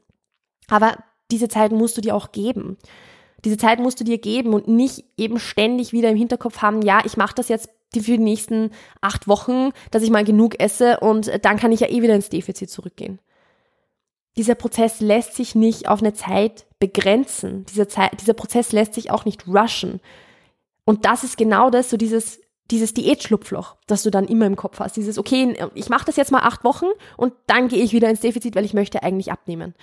aber 0.69 0.95
diese 1.31 1.47
Zeit 1.47 1.71
musst 1.71 1.97
du 1.97 2.01
dir 2.01 2.15
auch 2.15 2.31
geben. 2.31 2.77
Diese 3.43 3.57
Zeit 3.57 3.79
musst 3.79 3.99
du 3.99 4.03
dir 4.03 4.19
geben 4.19 4.53
und 4.53 4.67
nicht 4.67 5.05
eben 5.17 5.39
ständig 5.39 5.91
wieder 5.91 6.09
im 6.09 6.17
Hinterkopf 6.17 6.61
haben, 6.61 6.83
ja, 6.83 7.01
ich 7.03 7.17
mache 7.17 7.35
das 7.35 7.49
jetzt 7.49 7.69
für 7.93 8.01
die 8.01 8.17
nächsten 8.19 8.71
acht 9.01 9.27
Wochen, 9.27 9.71
dass 9.91 10.03
ich 10.03 10.11
mal 10.11 10.23
genug 10.23 10.59
esse 10.59 10.99
und 10.99 11.31
dann 11.43 11.57
kann 11.57 11.71
ich 11.71 11.79
ja 11.79 11.89
eh 11.89 12.01
wieder 12.01 12.15
ins 12.15 12.29
Defizit 12.29 12.69
zurückgehen 12.69 13.19
dieser 14.35 14.55
Prozess 14.55 14.99
lässt 14.99 15.35
sich 15.35 15.55
nicht 15.55 15.87
auf 15.87 16.01
eine 16.01 16.13
Zeit 16.13 16.65
begrenzen. 16.79 17.65
Dieser, 17.65 17.87
Zeit, 17.87 18.19
dieser 18.19 18.33
Prozess 18.33 18.71
lässt 18.71 18.93
sich 18.93 19.11
auch 19.11 19.25
nicht 19.25 19.47
rushen. 19.47 20.01
Und 20.85 21.05
das 21.05 21.23
ist 21.23 21.37
genau 21.37 21.69
das, 21.69 21.89
so 21.89 21.97
dieses, 21.97 22.41
dieses 22.71 22.93
Diätschlupfloch, 22.93 23.77
das 23.87 24.03
du 24.03 24.09
dann 24.09 24.25
immer 24.25 24.45
im 24.45 24.55
Kopf 24.55 24.79
hast. 24.79 24.97
Dieses, 24.97 25.17
okay, 25.17 25.55
ich 25.75 25.89
mache 25.89 26.05
das 26.05 26.15
jetzt 26.15 26.31
mal 26.31 26.41
acht 26.41 26.63
Wochen 26.63 26.87
und 27.17 27.33
dann 27.47 27.67
gehe 27.67 27.83
ich 27.83 27.93
wieder 27.93 28.09
ins 28.09 28.21
Defizit, 28.21 28.55
weil 28.55 28.65
ich 28.65 28.73
möchte 28.73 29.03
eigentlich 29.03 29.31
abnehmen. 29.31 29.75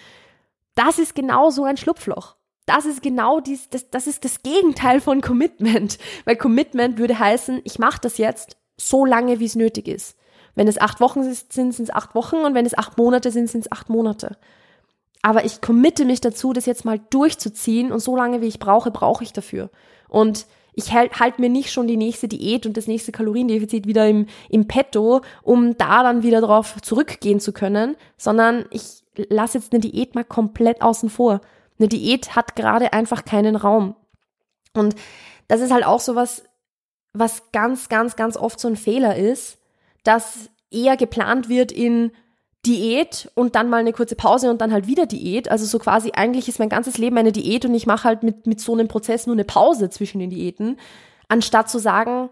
Das 0.74 0.98
ist 0.98 1.14
genau 1.14 1.50
so 1.50 1.64
ein 1.64 1.76
Schlupfloch. 1.76 2.36
Das 2.66 2.86
ist 2.86 3.02
genau 3.02 3.40
dies, 3.40 3.68
das, 3.68 3.90
das 3.90 4.06
ist 4.06 4.24
das 4.24 4.42
Gegenteil 4.42 5.00
von 5.00 5.20
Commitment. 5.20 5.98
Weil 6.24 6.36
Commitment 6.36 6.98
würde 6.98 7.18
heißen, 7.18 7.60
ich 7.64 7.78
mache 7.78 8.00
das 8.00 8.16
jetzt 8.16 8.56
so 8.76 9.04
lange, 9.04 9.40
wie 9.40 9.46
es 9.46 9.56
nötig 9.56 9.88
ist. 9.88 10.16
Wenn 10.60 10.68
es 10.68 10.78
acht 10.78 11.00
Wochen 11.00 11.22
sind, 11.22 11.72
sind 11.72 11.80
es 11.80 11.88
acht 11.88 12.14
Wochen 12.14 12.36
und 12.36 12.52
wenn 12.52 12.66
es 12.66 12.76
acht 12.76 12.98
Monate 12.98 13.30
sind, 13.30 13.48
sind 13.48 13.62
es 13.62 13.72
acht 13.72 13.88
Monate. 13.88 14.36
Aber 15.22 15.46
ich 15.46 15.62
committe 15.62 16.04
mich 16.04 16.20
dazu, 16.20 16.52
das 16.52 16.66
jetzt 16.66 16.84
mal 16.84 17.00
durchzuziehen 17.08 17.90
und 17.90 18.00
so 18.00 18.14
lange 18.14 18.42
wie 18.42 18.46
ich 18.46 18.58
brauche, 18.58 18.90
brauche 18.90 19.24
ich 19.24 19.32
dafür. 19.32 19.70
Und 20.10 20.44
ich 20.74 20.92
halte 20.92 21.18
halt 21.18 21.38
mir 21.38 21.48
nicht 21.48 21.72
schon 21.72 21.86
die 21.86 21.96
nächste 21.96 22.28
Diät 22.28 22.66
und 22.66 22.76
das 22.76 22.88
nächste 22.88 23.10
Kaloriendefizit 23.10 23.86
wieder 23.86 24.06
im, 24.06 24.26
im 24.50 24.68
Petto, 24.68 25.22
um 25.42 25.78
da 25.78 26.02
dann 26.02 26.22
wieder 26.22 26.42
drauf 26.42 26.76
zurückgehen 26.82 27.40
zu 27.40 27.54
können, 27.54 27.96
sondern 28.18 28.66
ich 28.70 29.02
lasse 29.30 29.56
jetzt 29.56 29.72
eine 29.72 29.80
Diät 29.80 30.14
mal 30.14 30.24
komplett 30.24 30.82
außen 30.82 31.08
vor. 31.08 31.40
Eine 31.78 31.88
Diät 31.88 32.36
hat 32.36 32.54
gerade 32.54 32.92
einfach 32.92 33.24
keinen 33.24 33.56
Raum. 33.56 33.96
Und 34.74 34.94
das 35.48 35.62
ist 35.62 35.72
halt 35.72 35.86
auch 35.86 36.00
so 36.00 36.16
was, 36.16 36.44
was 37.14 37.50
ganz, 37.50 37.88
ganz, 37.88 38.14
ganz 38.14 38.36
oft 38.36 38.60
so 38.60 38.68
ein 38.68 38.76
Fehler 38.76 39.16
ist, 39.16 39.56
dass 40.04 40.50
eher 40.70 40.96
geplant 40.96 41.48
wird 41.48 41.72
in 41.72 42.12
Diät 42.66 43.30
und 43.34 43.54
dann 43.54 43.70
mal 43.70 43.78
eine 43.78 43.92
kurze 43.92 44.16
Pause 44.16 44.50
und 44.50 44.60
dann 44.60 44.72
halt 44.72 44.86
wieder 44.86 45.06
Diät. 45.06 45.50
Also 45.50 45.64
so 45.64 45.78
quasi 45.78 46.12
eigentlich 46.14 46.48
ist 46.48 46.58
mein 46.58 46.68
ganzes 46.68 46.98
Leben 46.98 47.16
eine 47.16 47.32
Diät 47.32 47.64
und 47.64 47.74
ich 47.74 47.86
mache 47.86 48.04
halt 48.04 48.22
mit, 48.22 48.46
mit 48.46 48.60
so 48.60 48.74
einem 48.74 48.88
Prozess 48.88 49.26
nur 49.26 49.34
eine 49.34 49.44
Pause 49.44 49.88
zwischen 49.88 50.18
den 50.18 50.30
Diäten, 50.30 50.78
anstatt 51.28 51.70
zu 51.70 51.78
sagen, 51.78 52.28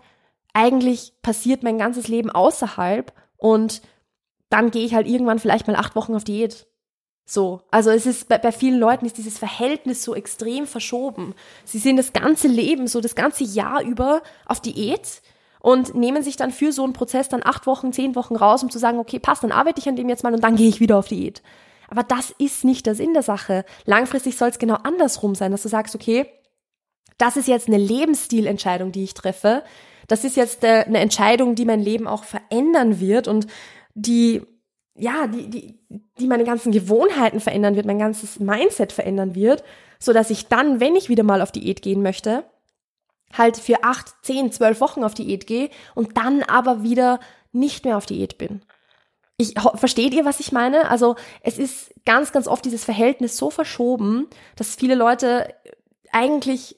eigentlich 0.53 1.13
passiert 1.23 1.63
mein 1.63 1.79
ganzes 1.79 2.09
Leben 2.09 2.31
außerhalb 2.31 3.13
und 3.37 3.81
dann 4.51 4.71
gehe 4.71 4.85
ich 4.85 4.95
halt 4.95 5.07
irgendwann 5.07 5.39
vielleicht 5.39 5.67
mal 5.67 5.77
acht 5.77 5.95
Wochen 5.97 6.15
auf 6.15 6.25
Diät. 6.25 6.67
So, 7.25 7.63
also 7.71 7.91
es 7.91 8.07
ist 8.07 8.29
bei, 8.29 8.39
bei 8.39 8.53
vielen 8.53 8.79
Leuten 8.79 9.05
ist 9.05 9.19
dieses 9.19 9.39
Verhältnis 9.39 10.03
so 10.03 10.15
extrem 10.15 10.67
verschoben. 10.67 11.35
Sie 11.65 11.79
sind 11.79 11.97
das 11.97 12.15
ganze 12.15 12.49
Leben, 12.49 12.87
so 12.87 13.01
das 13.01 13.15
ganze 13.15 13.45
Jahr 13.45 13.83
über 13.83 14.23
auf 14.47 14.61
Diät 14.61 15.21
und 15.61 15.95
nehmen 15.95 16.23
sich 16.23 16.37
dann 16.37 16.51
für 16.51 16.73
so 16.73 16.85
einen 16.85 16.93
Prozess 16.93 17.29
dann 17.29 17.43
acht 17.45 17.67
Wochen, 17.67 17.93
zehn 17.93 18.15
Wochen 18.15 18.37
raus, 18.37 18.63
um 18.63 18.71
zu 18.71 18.79
sagen, 18.79 18.99
okay, 18.99 19.19
passt, 19.19 19.43
dann 19.43 19.53
arbeite 19.53 19.81
ich 19.81 19.89
an 19.89 19.97
dem 19.97 20.09
jetzt 20.09 20.25
mal 20.25 20.35
und 20.35 20.43
dann 20.43 20.57
gehe 20.57 20.69
ich 20.69 20.81
wieder 20.81 20.99
auf 20.99 21.09
Diät. 21.09 21.43
Aber 21.89 22.03
das 22.03 22.31
ist 22.39 22.65
nicht 22.65 22.87
der 22.87 22.95
Sinn 22.95 23.15
der 23.15 23.23
Sache. 23.23 23.65
Langfristig 23.87 24.37
soll 24.37 24.51
es 24.51 24.59
genau 24.59 24.77
andersrum 24.83 25.35
sein, 25.35 25.53
dass 25.53 25.63
du 25.63 25.69
sagst, 25.69 25.95
okay, 25.95 26.27
das 27.17 27.37
ist 27.37 27.49
jetzt 27.49 27.69
eine 27.69 27.79
Lebensstilentscheidung, 27.79 28.93
die 28.93 29.05
ich 29.05 29.15
treffe. 29.15 29.65
Das 30.07 30.25
ist 30.25 30.37
jetzt 30.37 30.65
äh, 30.65 30.85
eine 30.87 30.99
Entscheidung, 30.99 31.55
die 31.55 31.65
mein 31.65 31.81
Leben 31.81 32.07
auch 32.07 32.25
verändern 32.25 33.01
wird 33.01 33.27
und 33.27 33.47
die, 33.95 34.43
ja, 34.95 35.27
die, 35.27 35.49
die, 35.49 35.81
die 36.19 36.27
meine 36.27 36.45
ganzen 36.45 36.73
Gewohnheiten 36.73 37.41
verändern 37.41 37.75
wird, 37.75 37.87
mein 37.87 37.99
ganzes 37.99 38.39
Mindset 38.39 38.93
verändern 38.93 39.35
wird, 39.35 39.65
so 39.99 40.13
dass 40.13 40.31
ich 40.31 40.47
dann, 40.47 40.81
wenn 40.81 40.95
ich 40.95 41.09
wieder 41.09 41.25
mal 41.25 41.43
auf 41.43 41.53
Diät 41.53 41.83
gehen 41.83 42.03
möchte, 42.03 42.45
halt 43.37 43.57
für 43.57 43.85
acht, 43.85 44.15
zehn, 44.23 44.53
zwölf 44.53 44.81
Wochen 44.81 45.05
auf 45.05 45.15
Diät 45.15 45.47
gehe 45.47 45.71
und 45.95 46.17
dann 46.17 46.43
aber 46.43 46.83
wieder 46.83 47.21
nicht 47.53 47.85
mehr 47.85 47.97
auf 47.97 48.07
Diät 48.07 48.39
bin. 48.39 48.63
Ich, 49.37 49.55
versteht 49.75 50.15
ihr, 50.15 50.25
was 50.25 50.41
ich 50.41 50.51
meine? 50.51 50.91
Also 50.91 51.15
es 51.43 51.59
ist 51.59 51.95
ganz, 52.05 52.33
ganz 52.33 52.49
oft 52.49 52.65
dieses 52.65 52.85
Verhältnis 52.85 53.37
so 53.37 53.51
verschoben, 53.51 54.27
dass 54.57 54.75
viele 54.75 54.97
Leute 54.97 55.55
eigentlich 56.11 56.77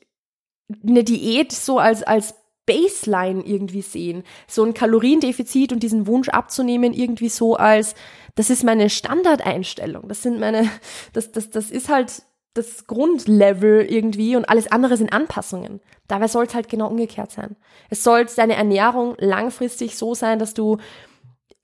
eine 0.86 1.04
Diät 1.04 1.52
so 1.52 1.78
als, 1.78 2.02
als 2.02 2.34
Baseline 2.66 3.42
irgendwie 3.42 3.82
sehen. 3.82 4.24
So 4.46 4.64
ein 4.64 4.74
Kaloriendefizit 4.74 5.72
und 5.72 5.82
diesen 5.82 6.06
Wunsch 6.06 6.28
abzunehmen 6.28 6.92
irgendwie 6.92 7.28
so 7.28 7.56
als, 7.56 7.94
das 8.34 8.50
ist 8.50 8.62
meine 8.62 8.90
Standardeinstellung. 8.90 10.06
Das 10.08 10.22
sind 10.22 10.38
meine, 10.38 10.68
das, 11.12 11.32
das, 11.32 11.50
das 11.50 11.70
ist 11.70 11.88
halt 11.88 12.22
das 12.54 12.86
Grundlevel 12.86 13.82
irgendwie 13.82 14.36
und 14.36 14.48
alles 14.48 14.70
andere 14.72 14.96
sind 14.96 15.12
Anpassungen. 15.12 15.80
Dabei 16.08 16.26
soll 16.26 16.46
es 16.46 16.54
halt 16.54 16.68
genau 16.68 16.88
umgekehrt 16.88 17.30
sein. 17.30 17.56
Es 17.90 18.02
soll 18.02 18.26
deine 18.36 18.56
Ernährung 18.56 19.14
langfristig 19.18 19.96
so 19.96 20.14
sein, 20.14 20.38
dass 20.38 20.54
du 20.54 20.78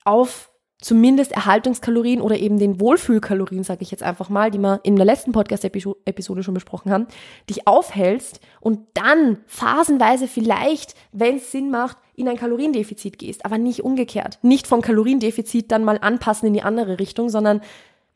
auf 0.04 0.50
zumindest 0.78 1.32
Erhaltungskalorien 1.32 2.20
oder 2.20 2.36
eben 2.36 2.58
den 2.58 2.80
Wohlfühlkalorien, 2.80 3.64
sage 3.64 3.82
ich 3.82 3.90
jetzt 3.90 4.02
einfach 4.02 4.28
mal, 4.28 4.50
die 4.50 4.58
wir 4.58 4.80
in 4.82 4.96
der 4.96 5.06
letzten 5.06 5.32
Podcast-Episode 5.32 6.42
schon 6.42 6.54
besprochen 6.54 6.92
haben, 6.92 7.06
dich 7.48 7.66
aufhältst 7.66 8.40
und 8.60 8.80
dann 8.94 9.38
phasenweise 9.46 10.28
vielleicht, 10.28 10.94
wenn 11.12 11.36
es 11.36 11.50
Sinn 11.50 11.70
macht, 11.70 11.96
in 12.14 12.28
ein 12.28 12.36
Kaloriendefizit 12.36 13.18
gehst, 13.18 13.44
aber 13.44 13.58
nicht 13.58 13.82
umgekehrt. 13.84 14.38
Nicht 14.42 14.66
vom 14.66 14.82
Kaloriendefizit 14.82 15.72
dann 15.72 15.84
mal 15.84 15.98
anpassen 15.98 16.46
in 16.46 16.54
die 16.54 16.62
andere 16.62 16.98
Richtung, 16.98 17.30
sondern 17.30 17.62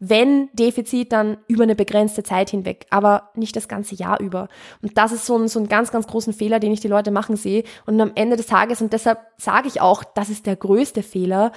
wenn 0.00 0.48
Defizit, 0.54 1.12
dann 1.12 1.36
über 1.46 1.62
eine 1.62 1.76
begrenzte 1.76 2.22
Zeit 2.22 2.50
hinweg, 2.50 2.86
aber 2.88 3.30
nicht 3.34 3.54
das 3.54 3.68
ganze 3.68 3.94
Jahr 3.94 4.18
über. 4.18 4.48
Und 4.80 4.96
das 4.96 5.12
ist 5.12 5.26
so 5.26 5.36
ein, 5.36 5.46
so 5.46 5.60
ein 5.60 5.68
ganz, 5.68 5.92
ganz 5.92 6.06
großen 6.06 6.32
Fehler, 6.32 6.58
den 6.58 6.72
ich 6.72 6.80
die 6.80 6.88
Leute 6.88 7.10
machen 7.10 7.36
sehe. 7.36 7.64
Und 7.84 8.00
am 8.00 8.12
Ende 8.14 8.36
des 8.36 8.46
Tages, 8.46 8.80
und 8.80 8.94
deshalb 8.94 9.20
sage 9.36 9.68
ich 9.68 9.82
auch, 9.82 10.02
das 10.02 10.30
ist 10.30 10.46
der 10.46 10.56
größte 10.56 11.02
Fehler, 11.02 11.52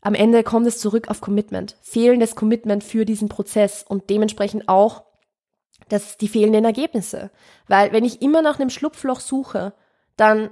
am 0.00 0.14
Ende 0.14 0.44
kommt 0.44 0.66
es 0.68 0.78
zurück 0.78 1.08
auf 1.08 1.20
Commitment. 1.20 1.76
Fehlendes 1.82 2.36
Commitment 2.36 2.84
für 2.84 3.04
diesen 3.04 3.28
Prozess 3.28 3.84
und 3.86 4.10
dementsprechend 4.10 4.68
auch 4.68 5.02
das, 5.88 6.16
die 6.16 6.28
fehlenden 6.28 6.64
Ergebnisse. 6.64 7.30
Weil 7.66 7.92
wenn 7.92 8.04
ich 8.04 8.22
immer 8.22 8.42
nach 8.42 8.60
einem 8.60 8.70
Schlupfloch 8.70 9.20
suche, 9.20 9.74
dann 10.16 10.50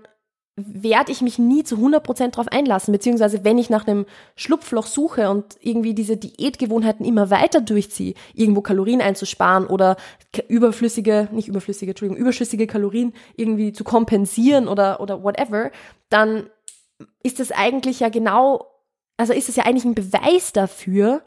werde 0.67 1.13
ich 1.13 1.23
mich 1.23 1.39
nie 1.39 1.65
zu 1.65 1.77
100% 1.77 2.31
drauf 2.31 2.49
einlassen, 2.49 2.93
beziehungsweise 2.93 3.45
wenn 3.45 3.59
ich 3.59 3.71
nach 3.71 3.87
einem 3.87 4.07
Schlupfloch 4.37 4.87
suche 4.87 5.31
und 5.31 5.57
irgendwie 5.61 5.95
diese 5.95 6.17
Diätgewohnheiten 6.17 7.05
immer 7.05 7.31
weiter 7.31 7.61
durchziehe, 7.61 8.15
irgendwo 8.35 8.61
Kalorien 8.61 9.01
einzusparen 9.01 9.67
oder 9.67 9.97
überflüssige, 10.49 11.29
nicht 11.33 11.49
überflüssige, 11.49 11.93
Entschuldigung, 11.93 12.21
überschüssige 12.21 12.67
Kalorien 12.67 13.13
irgendwie 13.37 13.73
zu 13.73 13.85
kompensieren 13.85 14.69
oder, 14.69 15.01
oder 15.01 15.23
whatever, 15.23 15.71
dann 16.09 16.49
ist 17.23 17.41
das 17.41 17.53
eigentlich 17.53 18.01
ja 18.01 18.09
genau, 18.09 18.67
also 19.17 19.33
ist 19.33 19.49
es 19.49 19.57
ja 19.57 19.65
eigentlich 19.65 19.85
ein 19.85 19.95
Beweis 19.95 20.53
dafür, 20.53 21.23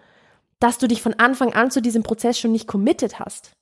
dass 0.60 0.78
du 0.78 0.88
dich 0.88 1.02
von 1.02 1.14
Anfang 1.16 1.54
an 1.54 1.72
zu 1.72 1.82
diesem 1.82 2.04
Prozess 2.04 2.40
schon 2.40 2.52
nicht 2.52 2.68
committed 2.68 3.20
hast 3.20 3.54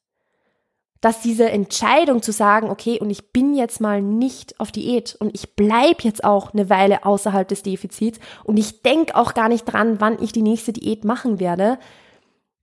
dass 1.01 1.19
diese 1.19 1.49
Entscheidung 1.49 2.21
zu 2.21 2.31
sagen, 2.31 2.69
okay, 2.69 2.99
und 2.99 3.09
ich 3.09 3.31
bin 3.31 3.55
jetzt 3.55 3.81
mal 3.81 4.01
nicht 4.01 4.59
auf 4.59 4.71
Diät 4.71 5.17
und 5.19 5.33
ich 5.33 5.55
bleib 5.55 6.03
jetzt 6.03 6.23
auch 6.23 6.53
eine 6.53 6.69
Weile 6.69 7.05
außerhalb 7.05 7.47
des 7.47 7.63
Defizits 7.63 8.19
und 8.43 8.57
ich 8.57 8.83
denk 8.83 9.15
auch 9.15 9.33
gar 9.33 9.49
nicht 9.49 9.65
dran, 9.65 9.99
wann 9.99 10.21
ich 10.21 10.31
die 10.31 10.43
nächste 10.43 10.73
Diät 10.73 11.03
machen 11.03 11.39
werde, 11.39 11.79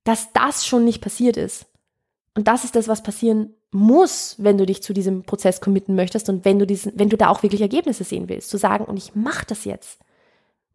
dass 0.05 0.31
das 0.31 0.65
schon 0.65 0.85
nicht 0.85 1.01
passiert 1.01 1.35
ist. 1.35 1.65
Und 2.33 2.47
das 2.47 2.63
ist 2.63 2.77
das, 2.77 2.87
was 2.87 3.03
passieren 3.03 3.53
muss, 3.71 4.35
wenn 4.37 4.57
du 4.57 4.65
dich 4.65 4.81
zu 4.81 4.93
diesem 4.93 5.23
Prozess 5.23 5.59
committen 5.59 5.95
möchtest 5.95 6.29
und 6.29 6.45
wenn 6.45 6.57
du 6.57 6.65
diesen, 6.65 6.93
wenn 6.95 7.09
du 7.09 7.17
da 7.17 7.27
auch 7.29 7.43
wirklich 7.43 7.61
Ergebnisse 7.61 8.05
sehen 8.05 8.29
willst, 8.29 8.49
zu 8.49 8.57
sagen, 8.57 8.85
und 8.85 8.97
ich 8.97 9.15
mache 9.15 9.45
das 9.45 9.65
jetzt. 9.65 9.99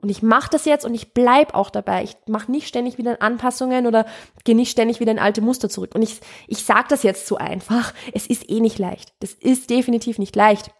Und 0.04 0.10
ich 0.10 0.22
mache 0.22 0.50
das 0.50 0.66
jetzt 0.66 0.84
und 0.84 0.92
ich 0.92 1.14
bleib 1.14 1.54
auch 1.54 1.70
dabei. 1.70 2.04
Ich 2.04 2.14
mache 2.26 2.52
nicht 2.52 2.68
ständig 2.68 2.98
wieder 2.98 3.22
Anpassungen 3.22 3.86
oder 3.86 4.04
gehe 4.44 4.54
nicht 4.54 4.70
ständig 4.70 5.00
wieder 5.00 5.12
in 5.12 5.18
alte 5.18 5.40
Muster 5.40 5.70
zurück. 5.70 5.94
Und 5.94 6.02
ich, 6.02 6.20
ich 6.46 6.62
sage 6.62 6.84
das 6.90 7.04
jetzt 7.04 7.26
so 7.26 7.38
einfach. 7.38 7.94
Es 8.12 8.26
ist 8.26 8.50
eh 8.50 8.60
nicht 8.60 8.78
leicht. 8.78 9.14
Das 9.20 9.32
ist 9.32 9.70
definitiv 9.70 10.18
nicht 10.18 10.36
leicht. 10.36 10.72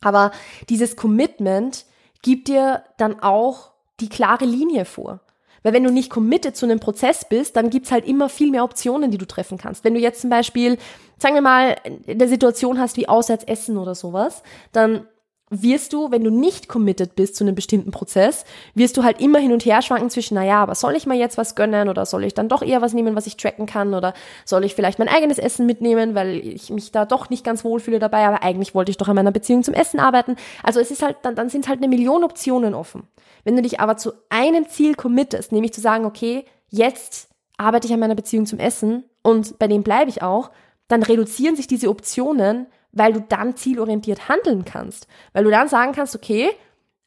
Aber 0.00 0.32
dieses 0.68 0.96
Commitment 0.96 1.86
gibt 2.22 2.48
dir 2.48 2.82
dann 2.98 3.20
auch 3.20 3.70
die 4.00 4.08
klare 4.08 4.46
Linie 4.46 4.84
vor. 4.84 5.20
Weil 5.62 5.72
wenn 5.72 5.84
du 5.84 5.92
nicht 5.92 6.10
committed 6.10 6.56
zu 6.56 6.66
einem 6.66 6.80
Prozess 6.80 7.24
bist, 7.24 7.54
dann 7.54 7.70
gibt's 7.70 7.92
halt 7.92 8.04
immer 8.04 8.28
viel 8.28 8.50
mehr 8.50 8.64
Optionen, 8.64 9.12
die 9.12 9.18
du 9.18 9.28
treffen 9.28 9.58
kannst. 9.58 9.84
Wenn 9.84 9.94
du 9.94 10.00
jetzt 10.00 10.22
zum 10.22 10.30
Beispiel, 10.30 10.76
sagen 11.18 11.36
wir 11.36 11.40
mal, 11.40 11.76
in 12.04 12.18
der 12.18 12.26
Situation 12.26 12.80
hast 12.80 12.96
wie 12.96 13.08
Auswärtsessen 13.08 13.78
oder 13.78 13.94
sowas, 13.94 14.42
dann 14.72 15.06
wirst 15.48 15.92
du, 15.92 16.10
wenn 16.10 16.24
du 16.24 16.30
nicht 16.30 16.68
committed 16.68 17.14
bist 17.14 17.36
zu 17.36 17.44
einem 17.44 17.54
bestimmten 17.54 17.92
Prozess, 17.92 18.44
wirst 18.74 18.96
du 18.96 19.04
halt 19.04 19.20
immer 19.20 19.38
hin 19.38 19.52
und 19.52 19.64
her 19.64 19.80
schwanken 19.80 20.10
zwischen, 20.10 20.34
naja, 20.34 20.60
aber 20.62 20.74
soll 20.74 20.96
ich 20.96 21.06
mal 21.06 21.16
jetzt 21.16 21.38
was 21.38 21.54
gönnen 21.54 21.88
oder 21.88 22.04
soll 22.04 22.24
ich 22.24 22.34
dann 22.34 22.48
doch 22.48 22.62
eher 22.62 22.82
was 22.82 22.94
nehmen, 22.94 23.14
was 23.14 23.28
ich 23.28 23.36
tracken 23.36 23.66
kann 23.66 23.94
oder 23.94 24.12
soll 24.44 24.64
ich 24.64 24.74
vielleicht 24.74 24.98
mein 24.98 25.08
eigenes 25.08 25.38
Essen 25.38 25.66
mitnehmen, 25.66 26.16
weil 26.16 26.36
ich 26.36 26.70
mich 26.70 26.90
da 26.90 27.04
doch 27.04 27.30
nicht 27.30 27.44
ganz 27.44 27.64
wohlfühle 27.64 28.00
dabei, 28.00 28.26
aber 28.26 28.42
eigentlich 28.42 28.74
wollte 28.74 28.90
ich 28.90 28.96
doch 28.96 29.08
an 29.08 29.14
meiner 29.14 29.30
Beziehung 29.30 29.62
zum 29.62 29.74
Essen 29.74 30.00
arbeiten. 30.00 30.36
Also 30.64 30.80
es 30.80 30.90
ist 30.90 31.02
halt, 31.02 31.18
dann, 31.22 31.36
dann 31.36 31.48
sind 31.48 31.68
halt 31.68 31.78
eine 31.78 31.88
Million 31.88 32.24
Optionen 32.24 32.74
offen. 32.74 33.04
Wenn 33.44 33.54
du 33.54 33.62
dich 33.62 33.78
aber 33.78 33.96
zu 33.96 34.12
einem 34.28 34.68
Ziel 34.68 34.96
committest, 34.96 35.52
nämlich 35.52 35.72
zu 35.72 35.80
sagen, 35.80 36.06
okay, 36.06 36.44
jetzt 36.70 37.28
arbeite 37.56 37.86
ich 37.86 37.92
an 37.94 38.00
meiner 38.00 38.16
Beziehung 38.16 38.46
zum 38.46 38.58
Essen 38.58 39.04
und 39.22 39.60
bei 39.60 39.68
dem 39.68 39.84
bleibe 39.84 40.10
ich 40.10 40.22
auch, 40.22 40.50
dann 40.88 41.04
reduzieren 41.04 41.54
sich 41.54 41.68
diese 41.68 41.88
Optionen 41.88 42.66
weil 42.96 43.12
du 43.12 43.20
dann 43.20 43.56
zielorientiert 43.56 44.28
handeln 44.28 44.64
kannst. 44.64 45.06
Weil 45.32 45.44
du 45.44 45.50
dann 45.50 45.68
sagen 45.68 45.92
kannst, 45.92 46.16
okay, 46.16 46.50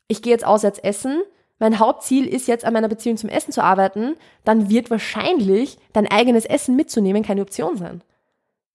ich 0.07 0.21
gehe 0.21 0.31
jetzt 0.31 0.45
auswärts 0.45 0.79
essen, 0.79 1.21
mein 1.57 1.79
Hauptziel 1.79 2.25
ist 2.25 2.47
jetzt 2.47 2.63
an 2.63 2.73
meiner 2.73 2.87
Beziehung 2.87 3.17
zum 3.17 3.29
Essen 3.29 3.51
zu 3.51 3.61
arbeiten, 3.61 4.15
dann 4.45 4.69
wird 4.69 4.89
wahrscheinlich 4.89 5.77
dein 5.91 6.09
eigenes 6.09 6.45
Essen 6.45 6.75
mitzunehmen 6.75 7.23
keine 7.23 7.41
Option 7.41 7.75
sein. 7.75 8.01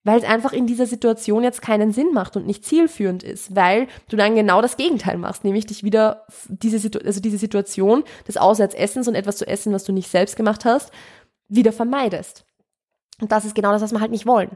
Weil 0.02 0.18
es 0.18 0.24
einfach 0.24 0.52
in 0.52 0.66
dieser 0.66 0.84
Situation 0.84 1.42
jetzt 1.42 1.62
keinen 1.62 1.92
Sinn 1.92 2.12
macht 2.12 2.36
und 2.36 2.46
nicht 2.46 2.64
zielführend 2.64 3.22
ist, 3.22 3.56
weil 3.56 3.86
du 4.10 4.16
dann 4.16 4.34
genau 4.34 4.60
das 4.60 4.76
Gegenteil 4.76 5.16
machst, 5.16 5.44
nämlich 5.44 5.64
dich 5.64 5.82
wieder 5.82 6.26
diese, 6.48 6.78
Situ 6.78 6.98
also 6.98 7.20
diese 7.20 7.38
Situation 7.38 8.04
des 8.28 8.36
Auswärtsessens 8.36 9.08
und 9.08 9.14
etwas 9.14 9.36
zu 9.36 9.46
essen, 9.46 9.72
was 9.72 9.84
du 9.84 9.92
nicht 9.92 10.10
selbst 10.10 10.36
gemacht 10.36 10.66
hast, 10.66 10.92
wieder 11.48 11.72
vermeidest. 11.72 12.44
Und 13.20 13.32
das 13.32 13.44
ist 13.44 13.54
genau 13.54 13.70
das, 13.70 13.82
was 13.82 13.92
wir 13.92 14.00
halt 14.00 14.10
nicht 14.10 14.26
wollen. 14.26 14.50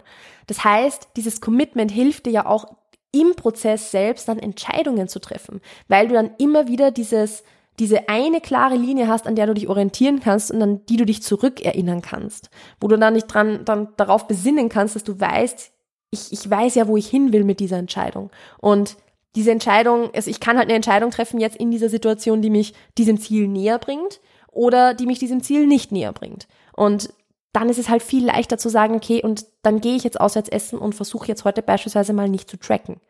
Das 0.47 0.65
heißt, 0.65 1.09
dieses 1.17 1.41
Commitment 1.41 1.91
hilft 1.91 2.27
dir 2.27 2.33
ja 2.33 2.47
auch 2.47 2.67
im 3.13 3.35
Prozess 3.35 3.91
selbst 3.91 4.29
dann 4.29 4.39
Entscheidungen 4.39 5.09
zu 5.09 5.21
treffen, 5.21 5.61
weil 5.89 6.09
du 6.09 6.15
dann 6.15 6.31
immer 6.39 6.69
wieder 6.69 6.91
dieses, 6.91 7.43
diese 7.79 8.09
eine 8.09 8.41
klare 8.41 8.77
Linie 8.77 9.09
hast, 9.09 9.27
an 9.27 9.37
der 9.37 9.47
du 9.47 9.55
dich 9.55 9.69
orientieren 9.69 10.21
kannst 10.21 10.51
und 10.51 10.61
an 10.61 10.85
die 10.87 10.97
du 10.97 11.07
dich 11.07 11.23
zurückerinnern 11.23 12.03
kannst, 12.03 12.51
wo 12.81 12.89
du 12.89 12.99
dann 12.99 13.15
nicht 13.15 13.29
dran, 13.29 13.65
dann 13.65 13.89
darauf 13.97 14.27
besinnen 14.27 14.69
kannst, 14.69 14.97
dass 14.97 15.05
du 15.05 15.19
weißt, 15.19 15.73
ich, 16.11 16.33
ich 16.33 16.51
weiß 16.51 16.75
ja, 16.75 16.89
wo 16.89 16.97
ich 16.97 17.09
hin 17.09 17.33
will 17.33 17.45
mit 17.45 17.61
dieser 17.61 17.79
Entscheidung. 17.79 18.31
Und 18.59 18.97
diese 19.37 19.53
Entscheidung, 19.53 20.11
also 20.15 20.31
ich 20.31 20.41
kann 20.41 20.57
halt 20.57 20.69
eine 20.69 20.77
Entscheidung 20.77 21.11
treffen 21.11 21.39
jetzt 21.39 21.57
in 21.57 21.71
dieser 21.71 21.89
Situation, 21.89 22.43
die 22.43 22.51
mich 22.51 22.75
diesem 22.97 23.21
Ziel 23.21 23.47
näher 23.47 23.79
bringt 23.79 24.21
oder 24.51 24.95
die 24.95 25.07
mich 25.07 25.19
diesem 25.19 25.43
Ziel 25.43 25.67
nicht 25.67 25.93
näher 25.93 26.13
bringt. 26.13 26.49
Und 26.73 27.11
dann 27.53 27.69
ist 27.69 27.79
es 27.79 27.89
halt 27.89 28.03
viel 28.03 28.27
leichter 28.27 28.59
zu 28.59 28.69
sagen, 28.69 28.95
okay, 28.95 29.23
und 29.23 29.47
dann 29.63 29.81
gehe 29.81 29.97
ich 29.97 30.05
jetzt 30.05 30.21
auswärts 30.21 30.49
essen 30.49 30.79
und 30.79 30.95
versuche 30.95 31.29
jetzt 31.29 31.45
heute 31.45 31.63
beispielsweise 31.63 32.13
mal 32.13 32.29
nicht 32.29 32.51
zu 32.51 32.59
tracken. 32.59 33.01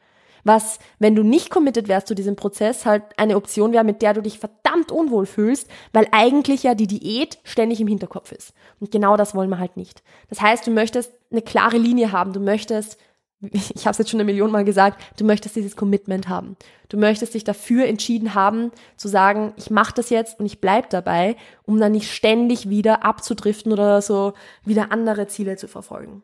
Was, 0.45 0.79
wenn 0.99 1.17
du 1.17 1.23
nicht 1.23 1.51
committed 1.51 1.89
wärst 1.89 2.07
zu 2.07 2.15
diesem 2.15 2.37
Prozess, 2.37 2.87
halt 2.87 3.03
eine 3.17 3.37
Option 3.37 3.73
wäre, 3.73 3.85
mit 3.85 4.03
der 4.03 4.15
du 4.15 4.23
dich 4.23 4.39
verdammt 4.39 4.93
unwohl 4.93 5.27
fühlst, 5.27 5.69
weil 5.93 6.07
eigentlich 6.13 6.63
ja 6.63 6.75
die 6.75 6.87
Diät 6.87 7.39
ständig 7.43 7.81
im 7.81 7.89
Hinterkopf 7.89 8.33
ist. 8.33 8.53
Und 8.81 8.91
genau 8.91 9.17
das 9.17 9.35
wollen 9.35 9.51
wir 9.51 9.59
halt 9.59 9.77
nicht. 9.77 10.03
Das 10.29 10.41
heißt, 10.41 10.67
du 10.67 10.71
möchtest 10.71 11.13
eine 11.31 11.43
klare 11.43 11.77
Linie 11.77 12.13
haben, 12.13 12.33
du 12.33 12.41
möchtest 12.41 12.99
ich 13.53 13.87
habe 13.87 13.93
es 13.93 13.99
jetzt 13.99 14.11
schon 14.11 14.19
eine 14.21 14.27
Million 14.27 14.51
Mal 14.51 14.65
gesagt, 14.65 15.01
du 15.19 15.25
möchtest 15.25 15.57
dieses 15.57 15.77
Commitment 15.77 16.29
haben. 16.29 16.57
Du 16.89 16.97
möchtest 16.97 17.35
dich 17.35 17.45
dafür 17.45 17.87
entschieden 17.87 18.35
haben, 18.35 18.73
zu 18.97 19.09
sagen, 19.09 19.53
ich 19.57 19.71
mache 19.71 19.95
das 19.95 20.11
jetzt 20.11 20.41
und 20.41 20.47
ich 20.47 20.61
bleib 20.61 20.91
dabei, 20.91 21.37
um 21.65 21.79
dann 21.79 21.93
nicht 21.93 22.11
ständig 22.11 22.69
wieder 22.69 23.05
abzudriften 23.05 23.73
oder 23.73 24.03
so 24.03 24.33
wieder 24.65 24.91
andere 24.91 25.27
Ziele 25.29 25.57
zu 25.57 25.69
verfolgen. 25.69 26.23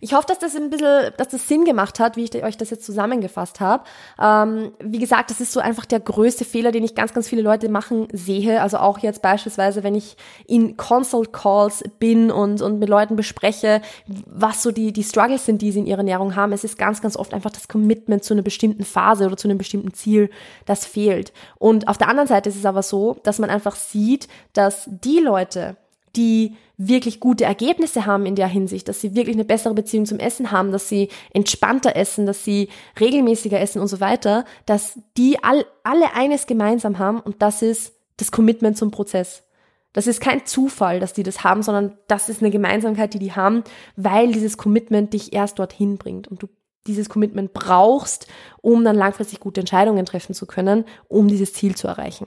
Ich 0.00 0.14
hoffe, 0.14 0.26
dass 0.28 0.38
das 0.38 0.56
ein 0.56 0.70
bisschen, 0.70 1.12
dass 1.16 1.28
das 1.28 1.48
Sinn 1.48 1.64
gemacht 1.64 2.00
hat, 2.00 2.16
wie 2.16 2.24
ich 2.24 2.42
euch 2.42 2.56
das 2.56 2.70
jetzt 2.70 2.84
zusammengefasst 2.84 3.60
habe. 3.60 3.84
Ähm, 4.20 4.72
wie 4.80 4.98
gesagt, 4.98 5.30
das 5.30 5.40
ist 5.40 5.52
so 5.52 5.60
einfach 5.60 5.84
der 5.84 6.00
größte 6.00 6.44
Fehler, 6.44 6.72
den 6.72 6.84
ich 6.84 6.94
ganz, 6.94 7.12
ganz 7.12 7.28
viele 7.28 7.42
Leute 7.42 7.68
machen 7.68 8.08
sehe. 8.12 8.62
Also 8.62 8.78
auch 8.78 8.98
jetzt 8.98 9.22
beispielsweise, 9.22 9.82
wenn 9.82 9.94
ich 9.94 10.16
in 10.46 10.76
Consult 10.76 11.32
Calls 11.32 11.82
bin 11.98 12.30
und, 12.30 12.62
und 12.62 12.78
mit 12.78 12.88
Leuten 12.88 13.16
bespreche, 13.16 13.80
was 14.26 14.62
so 14.62 14.70
die, 14.70 14.92
die 14.92 15.04
Struggles 15.04 15.46
sind, 15.46 15.62
die 15.62 15.72
sie 15.72 15.80
in 15.80 15.86
ihrer 15.86 15.98
Ernährung 15.98 16.36
haben. 16.36 16.52
Es 16.52 16.64
ist 16.64 16.78
ganz, 16.78 17.00
ganz 17.00 17.16
oft 17.16 17.34
einfach 17.34 17.50
das 17.50 17.68
Commitment 17.68 18.24
zu 18.24 18.34
einer 18.34 18.42
bestimmten 18.42 18.84
Phase 18.84 19.26
oder 19.26 19.36
zu 19.36 19.48
einem 19.48 19.58
bestimmten 19.58 19.94
Ziel, 19.94 20.30
das 20.66 20.84
fehlt. 20.84 21.32
Und 21.58 21.88
auf 21.88 21.98
der 21.98 22.08
anderen 22.08 22.28
Seite 22.28 22.48
ist 22.48 22.56
es 22.56 22.66
aber 22.66 22.82
so, 22.82 23.16
dass 23.22 23.38
man 23.38 23.50
einfach 23.50 23.76
sieht, 23.76 24.28
dass 24.52 24.84
die 24.86 25.18
Leute, 25.18 25.76
die 26.16 26.56
wirklich 26.76 27.20
gute 27.20 27.44
Ergebnisse 27.44 28.06
haben 28.06 28.26
in 28.26 28.34
der 28.34 28.48
Hinsicht, 28.48 28.88
dass 28.88 29.00
sie 29.00 29.14
wirklich 29.14 29.36
eine 29.36 29.44
bessere 29.44 29.74
Beziehung 29.74 30.06
zum 30.06 30.18
Essen 30.18 30.50
haben, 30.50 30.72
dass 30.72 30.88
sie 30.88 31.08
entspannter 31.32 31.94
essen, 31.94 32.26
dass 32.26 32.44
sie 32.44 32.68
regelmäßiger 32.98 33.60
essen 33.60 33.80
und 33.80 33.88
so 33.88 34.00
weiter, 34.00 34.44
dass 34.66 34.98
die 35.16 35.42
all, 35.42 35.64
alle 35.84 36.14
eines 36.14 36.46
gemeinsam 36.46 36.98
haben 36.98 37.20
und 37.20 37.42
das 37.42 37.62
ist 37.62 37.94
das 38.16 38.32
Commitment 38.32 38.76
zum 38.76 38.90
Prozess. 38.90 39.44
Das 39.92 40.08
ist 40.08 40.20
kein 40.20 40.44
Zufall, 40.44 40.98
dass 40.98 41.12
die 41.12 41.22
das 41.22 41.44
haben, 41.44 41.62
sondern 41.62 41.96
das 42.08 42.28
ist 42.28 42.42
eine 42.42 42.50
Gemeinsamkeit, 42.50 43.14
die 43.14 43.20
die 43.20 43.32
haben, 43.32 43.62
weil 43.94 44.32
dieses 44.32 44.56
Commitment 44.56 45.12
dich 45.12 45.32
erst 45.32 45.60
dorthin 45.60 45.98
bringt 45.98 46.26
und 46.26 46.42
du 46.42 46.48
dieses 46.86 47.08
Commitment 47.08 47.52
brauchst, 47.52 48.26
um 48.60 48.84
dann 48.84 48.96
langfristig 48.96 49.40
gute 49.40 49.60
Entscheidungen 49.60 50.04
treffen 50.04 50.34
zu 50.34 50.46
können, 50.46 50.84
um 51.08 51.28
dieses 51.28 51.52
Ziel 51.54 51.76
zu 51.76 51.86
erreichen. 51.86 52.26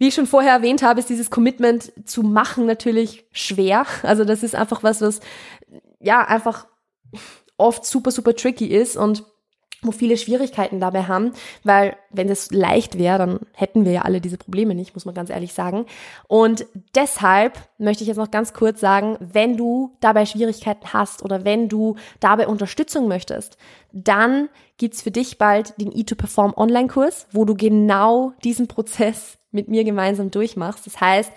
Wie 0.00 0.08
ich 0.08 0.14
schon 0.14 0.26
vorher 0.26 0.54
erwähnt 0.54 0.82
habe, 0.82 0.98
ist 0.98 1.10
dieses 1.10 1.28
Commitment 1.30 1.92
zu 2.08 2.22
machen 2.22 2.64
natürlich 2.64 3.26
schwer. 3.32 3.84
Also 4.02 4.24
das 4.24 4.42
ist 4.42 4.54
einfach 4.54 4.82
was, 4.82 5.02
was 5.02 5.20
ja 6.00 6.26
einfach 6.26 6.66
oft 7.58 7.84
super, 7.84 8.10
super 8.10 8.34
tricky 8.34 8.66
ist 8.66 8.96
und 8.96 9.24
wo 9.82 9.92
viele 9.92 10.16
Schwierigkeiten 10.16 10.80
dabei 10.80 11.02
haben, 11.02 11.32
weil 11.64 11.96
wenn 12.08 12.30
es 12.30 12.50
leicht 12.50 12.98
wäre, 12.98 13.18
dann 13.18 13.40
hätten 13.52 13.84
wir 13.84 13.92
ja 13.92 14.02
alle 14.02 14.22
diese 14.22 14.38
Probleme 14.38 14.74
nicht, 14.74 14.94
muss 14.94 15.04
man 15.04 15.14
ganz 15.14 15.28
ehrlich 15.28 15.52
sagen. 15.52 15.84
Und 16.28 16.64
deshalb 16.94 17.58
möchte 17.76 18.02
ich 18.02 18.08
jetzt 18.08 18.16
noch 18.16 18.30
ganz 18.30 18.54
kurz 18.54 18.80
sagen, 18.80 19.18
wenn 19.20 19.58
du 19.58 19.94
dabei 20.00 20.24
Schwierigkeiten 20.24 20.94
hast 20.94 21.22
oder 21.22 21.44
wenn 21.44 21.68
du 21.68 21.96
dabei 22.20 22.48
Unterstützung 22.48 23.06
möchtest, 23.06 23.58
dann 23.92 24.48
gibt's 24.78 25.02
für 25.02 25.10
dich 25.10 25.36
bald 25.36 25.78
den 25.78 25.92
E2Perform 25.92 26.56
Online-Kurs, 26.56 27.26
wo 27.32 27.44
du 27.44 27.54
genau 27.54 28.32
diesen 28.44 28.66
Prozess 28.66 29.36
mit 29.52 29.68
mir 29.68 29.84
gemeinsam 29.84 30.30
durchmachst. 30.30 30.86
Das 30.86 31.00
heißt, 31.00 31.32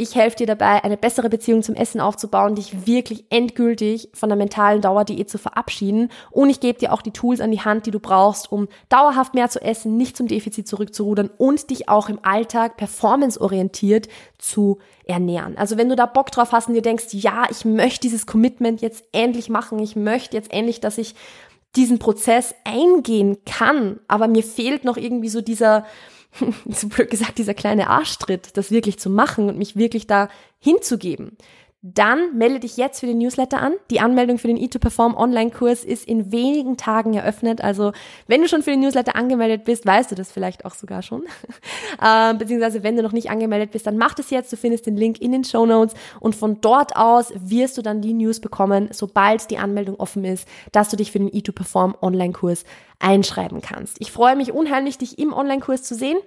ich 0.00 0.14
helfe 0.14 0.36
dir 0.36 0.46
dabei, 0.46 0.84
eine 0.84 0.96
bessere 0.96 1.28
Beziehung 1.28 1.62
zum 1.64 1.74
Essen 1.74 2.00
aufzubauen, 2.00 2.54
dich 2.54 2.86
wirklich 2.86 3.24
endgültig 3.30 4.10
von 4.14 4.28
der 4.28 4.38
mentalen 4.38 4.80
Dauerdiät 4.80 5.28
zu 5.28 5.38
verabschieden. 5.38 6.10
Und 6.30 6.50
ich 6.50 6.60
gebe 6.60 6.78
dir 6.78 6.92
auch 6.92 7.02
die 7.02 7.10
Tools 7.10 7.40
an 7.40 7.50
die 7.50 7.62
Hand, 7.62 7.86
die 7.86 7.90
du 7.90 7.98
brauchst, 7.98 8.52
um 8.52 8.68
dauerhaft 8.88 9.34
mehr 9.34 9.50
zu 9.50 9.60
essen, 9.60 9.96
nicht 9.96 10.16
zum 10.16 10.28
Defizit 10.28 10.68
zurückzurudern 10.68 11.30
und 11.36 11.68
dich 11.70 11.88
auch 11.88 12.08
im 12.08 12.20
Alltag 12.22 12.76
performanceorientiert 12.76 14.08
zu 14.38 14.78
ernähren. 15.04 15.58
Also 15.58 15.76
wenn 15.76 15.88
du 15.88 15.96
da 15.96 16.06
Bock 16.06 16.30
drauf 16.30 16.52
hast 16.52 16.68
und 16.68 16.74
dir 16.74 16.82
denkst, 16.82 17.06
ja, 17.10 17.46
ich 17.50 17.64
möchte 17.64 18.02
dieses 18.02 18.26
Commitment 18.26 18.80
jetzt 18.80 19.04
endlich 19.10 19.48
machen, 19.48 19.80
ich 19.80 19.96
möchte 19.96 20.36
jetzt 20.36 20.52
endlich, 20.52 20.80
dass 20.80 20.98
ich 20.98 21.16
diesen 21.74 21.98
Prozess 21.98 22.54
eingehen 22.64 23.38
kann, 23.44 23.98
aber 24.06 24.28
mir 24.28 24.42
fehlt 24.42 24.84
noch 24.84 24.96
irgendwie 24.96 25.28
so 25.28 25.40
dieser, 25.40 25.84
so 26.68 26.88
blöd 26.88 27.10
gesagt, 27.10 27.38
dieser 27.38 27.54
kleine 27.54 27.88
Arschtritt, 27.88 28.56
das 28.56 28.70
wirklich 28.70 28.98
zu 28.98 29.10
machen 29.10 29.48
und 29.48 29.58
mich 29.58 29.76
wirklich 29.76 30.06
da 30.06 30.28
hinzugeben, 30.58 31.36
dann 31.80 32.36
melde 32.36 32.60
dich 32.60 32.76
jetzt 32.76 32.98
für 32.98 33.06
den 33.06 33.18
Newsletter 33.18 33.60
an. 33.60 33.74
Die 33.90 34.00
Anmeldung 34.00 34.38
für 34.38 34.48
den 34.48 34.58
E2Perform 34.58 35.16
Online-Kurs 35.16 35.84
ist 35.84 36.08
in 36.08 36.32
wenigen 36.32 36.76
Tagen 36.76 37.14
eröffnet. 37.14 37.60
Also 37.62 37.92
wenn 38.26 38.42
du 38.42 38.48
schon 38.48 38.64
für 38.64 38.70
den 38.70 38.80
Newsletter 38.80 39.14
angemeldet 39.14 39.64
bist, 39.64 39.86
weißt 39.86 40.10
du 40.10 40.16
das 40.16 40.32
vielleicht 40.32 40.64
auch 40.64 40.74
sogar 40.74 41.02
schon. 41.02 41.22
äh, 42.02 42.34
beziehungsweise 42.34 42.82
wenn 42.82 42.96
du 42.96 43.02
noch 43.04 43.12
nicht 43.12 43.30
angemeldet 43.30 43.70
bist, 43.70 43.86
dann 43.86 43.96
mach 43.96 44.14
das 44.14 44.30
jetzt. 44.30 44.52
Du 44.52 44.56
findest 44.56 44.86
den 44.86 44.96
Link 44.96 45.20
in 45.20 45.30
den 45.30 45.44
Show 45.44 45.66
Notes 45.66 45.94
und 46.18 46.34
von 46.34 46.60
dort 46.60 46.96
aus 46.96 47.32
wirst 47.36 47.78
du 47.78 47.82
dann 47.82 48.02
die 48.02 48.12
News 48.12 48.40
bekommen, 48.40 48.88
sobald 48.90 49.48
die 49.48 49.58
Anmeldung 49.58 50.00
offen 50.00 50.24
ist, 50.24 50.48
dass 50.72 50.88
du 50.88 50.96
dich 50.96 51.12
für 51.12 51.20
den 51.20 51.30
E2Perform 51.30 51.94
Online-Kurs 52.02 52.64
einschreiben 52.98 53.60
kannst. 53.62 54.00
Ich 54.00 54.10
freue 54.10 54.34
mich 54.34 54.52
unheimlich, 54.52 54.98
dich 54.98 55.18
im 55.20 55.32
Online-Kurs 55.32 55.84
zu 55.84 55.94
sehen. 55.94 56.18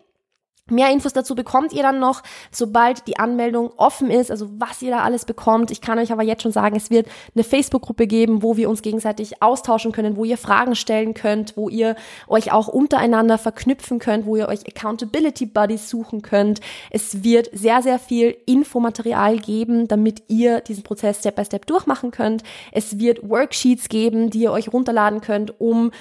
Mehr 0.70 0.90
Infos 0.90 1.12
dazu 1.12 1.36
bekommt 1.36 1.74
ihr 1.74 1.82
dann 1.82 2.00
noch, 2.00 2.24
sobald 2.50 3.06
die 3.08 3.20
Anmeldung 3.20 3.72
offen 3.76 4.10
ist, 4.10 4.32
also 4.32 4.48
was 4.58 4.82
ihr 4.82 4.92
da 4.92 5.00
alles 5.02 5.26
bekommt. 5.26 5.70
Ich 5.70 5.82
kann 5.82 6.00
euch 6.00 6.14
aber 6.14 6.24
jetzt 6.24 6.44
schon 6.44 6.54
sagen, 6.54 6.78
es 6.78 6.90
wird 6.90 7.08
eine 7.36 7.44
Facebook-Gruppe 7.44 8.08
geben, 8.08 8.42
wo 8.42 8.56
wir 8.56 8.70
uns 8.70 8.82
gegenseitig 8.82 9.42
austauschen 9.42 9.92
können, 9.92 10.16
wo 10.16 10.24
ihr 10.24 10.38
Fragen 10.38 10.76
stellen 10.76 11.14
könnt, 11.14 11.58
wo 11.58 11.68
ihr 11.68 11.96
euch 12.28 12.54
auch 12.54 12.70
untereinander 12.70 13.38
verknüpfen 13.38 14.00
könnt, 14.00 14.26
wo 14.26 14.38
ihr 14.38 14.48
euch 14.48 14.66
Accountability 14.66 15.46
Buddies 15.46 15.90
suchen 15.90 16.22
könnt. 16.22 16.62
Es 16.90 17.24
wird 17.24 17.50
sehr, 17.52 17.82
sehr 17.82 18.00
viel 18.00 18.38
Infomaterial 18.46 19.40
geben, 19.40 19.90
damit 19.90 20.24
ihr 20.30 20.62
diesen 20.62 20.84
Prozess 20.84 21.20
Step 21.20 21.36
by 21.36 21.44
Step 21.44 21.66
durchmachen 21.66 22.12
könnt. 22.12 22.44
Es 22.72 22.98
wird 22.98 23.28
Worksheets 23.28 23.90
geben, 23.90 24.30
die 24.30 24.44
ihr 24.44 24.54
euch 24.54 24.72
runterladen 24.72 25.20
könnt, 25.20 25.60
um 25.60 25.92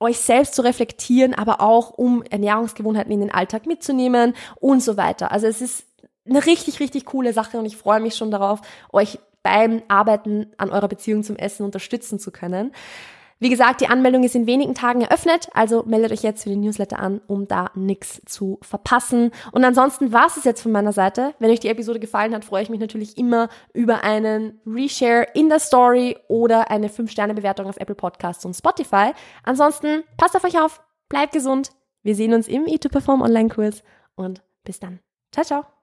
euch 0.00 0.18
selbst 0.18 0.54
zu 0.54 0.62
reflektieren, 0.62 1.34
aber 1.34 1.60
auch 1.60 1.90
um 1.90 2.22
Ernährungsgewohnheiten 2.22 3.12
in 3.12 3.20
den 3.20 3.32
Alltag 3.32 3.66
mitzunehmen 3.66 4.34
und 4.56 4.82
so 4.82 4.96
weiter. 4.96 5.32
Also 5.32 5.46
es 5.46 5.60
ist 5.60 5.86
eine 6.28 6.44
richtig, 6.44 6.80
richtig 6.80 7.06
coole 7.06 7.32
Sache 7.32 7.58
und 7.58 7.66
ich 7.66 7.76
freue 7.76 8.00
mich 8.00 8.16
schon 8.16 8.30
darauf, 8.30 8.60
euch 8.92 9.18
beim 9.42 9.82
Arbeiten 9.88 10.48
an 10.58 10.70
eurer 10.70 10.88
Beziehung 10.88 11.22
zum 11.22 11.36
Essen 11.36 11.64
unterstützen 11.64 12.18
zu 12.18 12.32
können. 12.32 12.72
Wie 13.38 13.50
gesagt, 13.50 13.82
die 13.82 13.88
Anmeldung 13.88 14.24
ist 14.24 14.34
in 14.34 14.46
wenigen 14.46 14.74
Tagen 14.74 15.02
eröffnet, 15.02 15.48
also 15.52 15.82
meldet 15.84 16.10
euch 16.10 16.22
jetzt 16.22 16.44
für 16.44 16.48
den 16.48 16.60
Newsletter 16.60 16.98
an, 16.98 17.20
um 17.26 17.46
da 17.46 17.70
nichts 17.74 18.22
zu 18.24 18.58
verpassen. 18.62 19.30
Und 19.52 19.62
ansonsten 19.62 20.10
war 20.10 20.26
es 20.26 20.42
jetzt 20.44 20.62
von 20.62 20.72
meiner 20.72 20.92
Seite. 20.92 21.34
Wenn 21.38 21.50
euch 21.50 21.60
die 21.60 21.68
Episode 21.68 22.00
gefallen 22.00 22.34
hat, 22.34 22.46
freue 22.46 22.62
ich 22.62 22.70
mich 22.70 22.80
natürlich 22.80 23.18
immer 23.18 23.48
über 23.74 24.04
einen 24.04 24.60
Reshare 24.66 25.26
in 25.34 25.50
der 25.50 25.58
Story 25.58 26.16
oder 26.28 26.70
eine 26.70 26.88
5-Sterne-Bewertung 26.88 27.66
auf 27.66 27.76
Apple 27.76 27.94
Podcasts 27.94 28.44
und 28.46 28.54
Spotify. 28.54 29.12
Ansonsten 29.42 30.04
passt 30.16 30.34
auf 30.34 30.44
euch 30.44 30.58
auf, 30.58 30.80
bleibt 31.10 31.32
gesund. 31.32 31.72
Wir 32.02 32.14
sehen 32.14 32.32
uns 32.32 32.48
im 32.48 32.64
E2Perform 32.64 33.22
Online-Kurs 33.22 33.82
und 34.14 34.42
bis 34.64 34.80
dann. 34.80 35.00
Ciao, 35.32 35.44
ciao. 35.44 35.75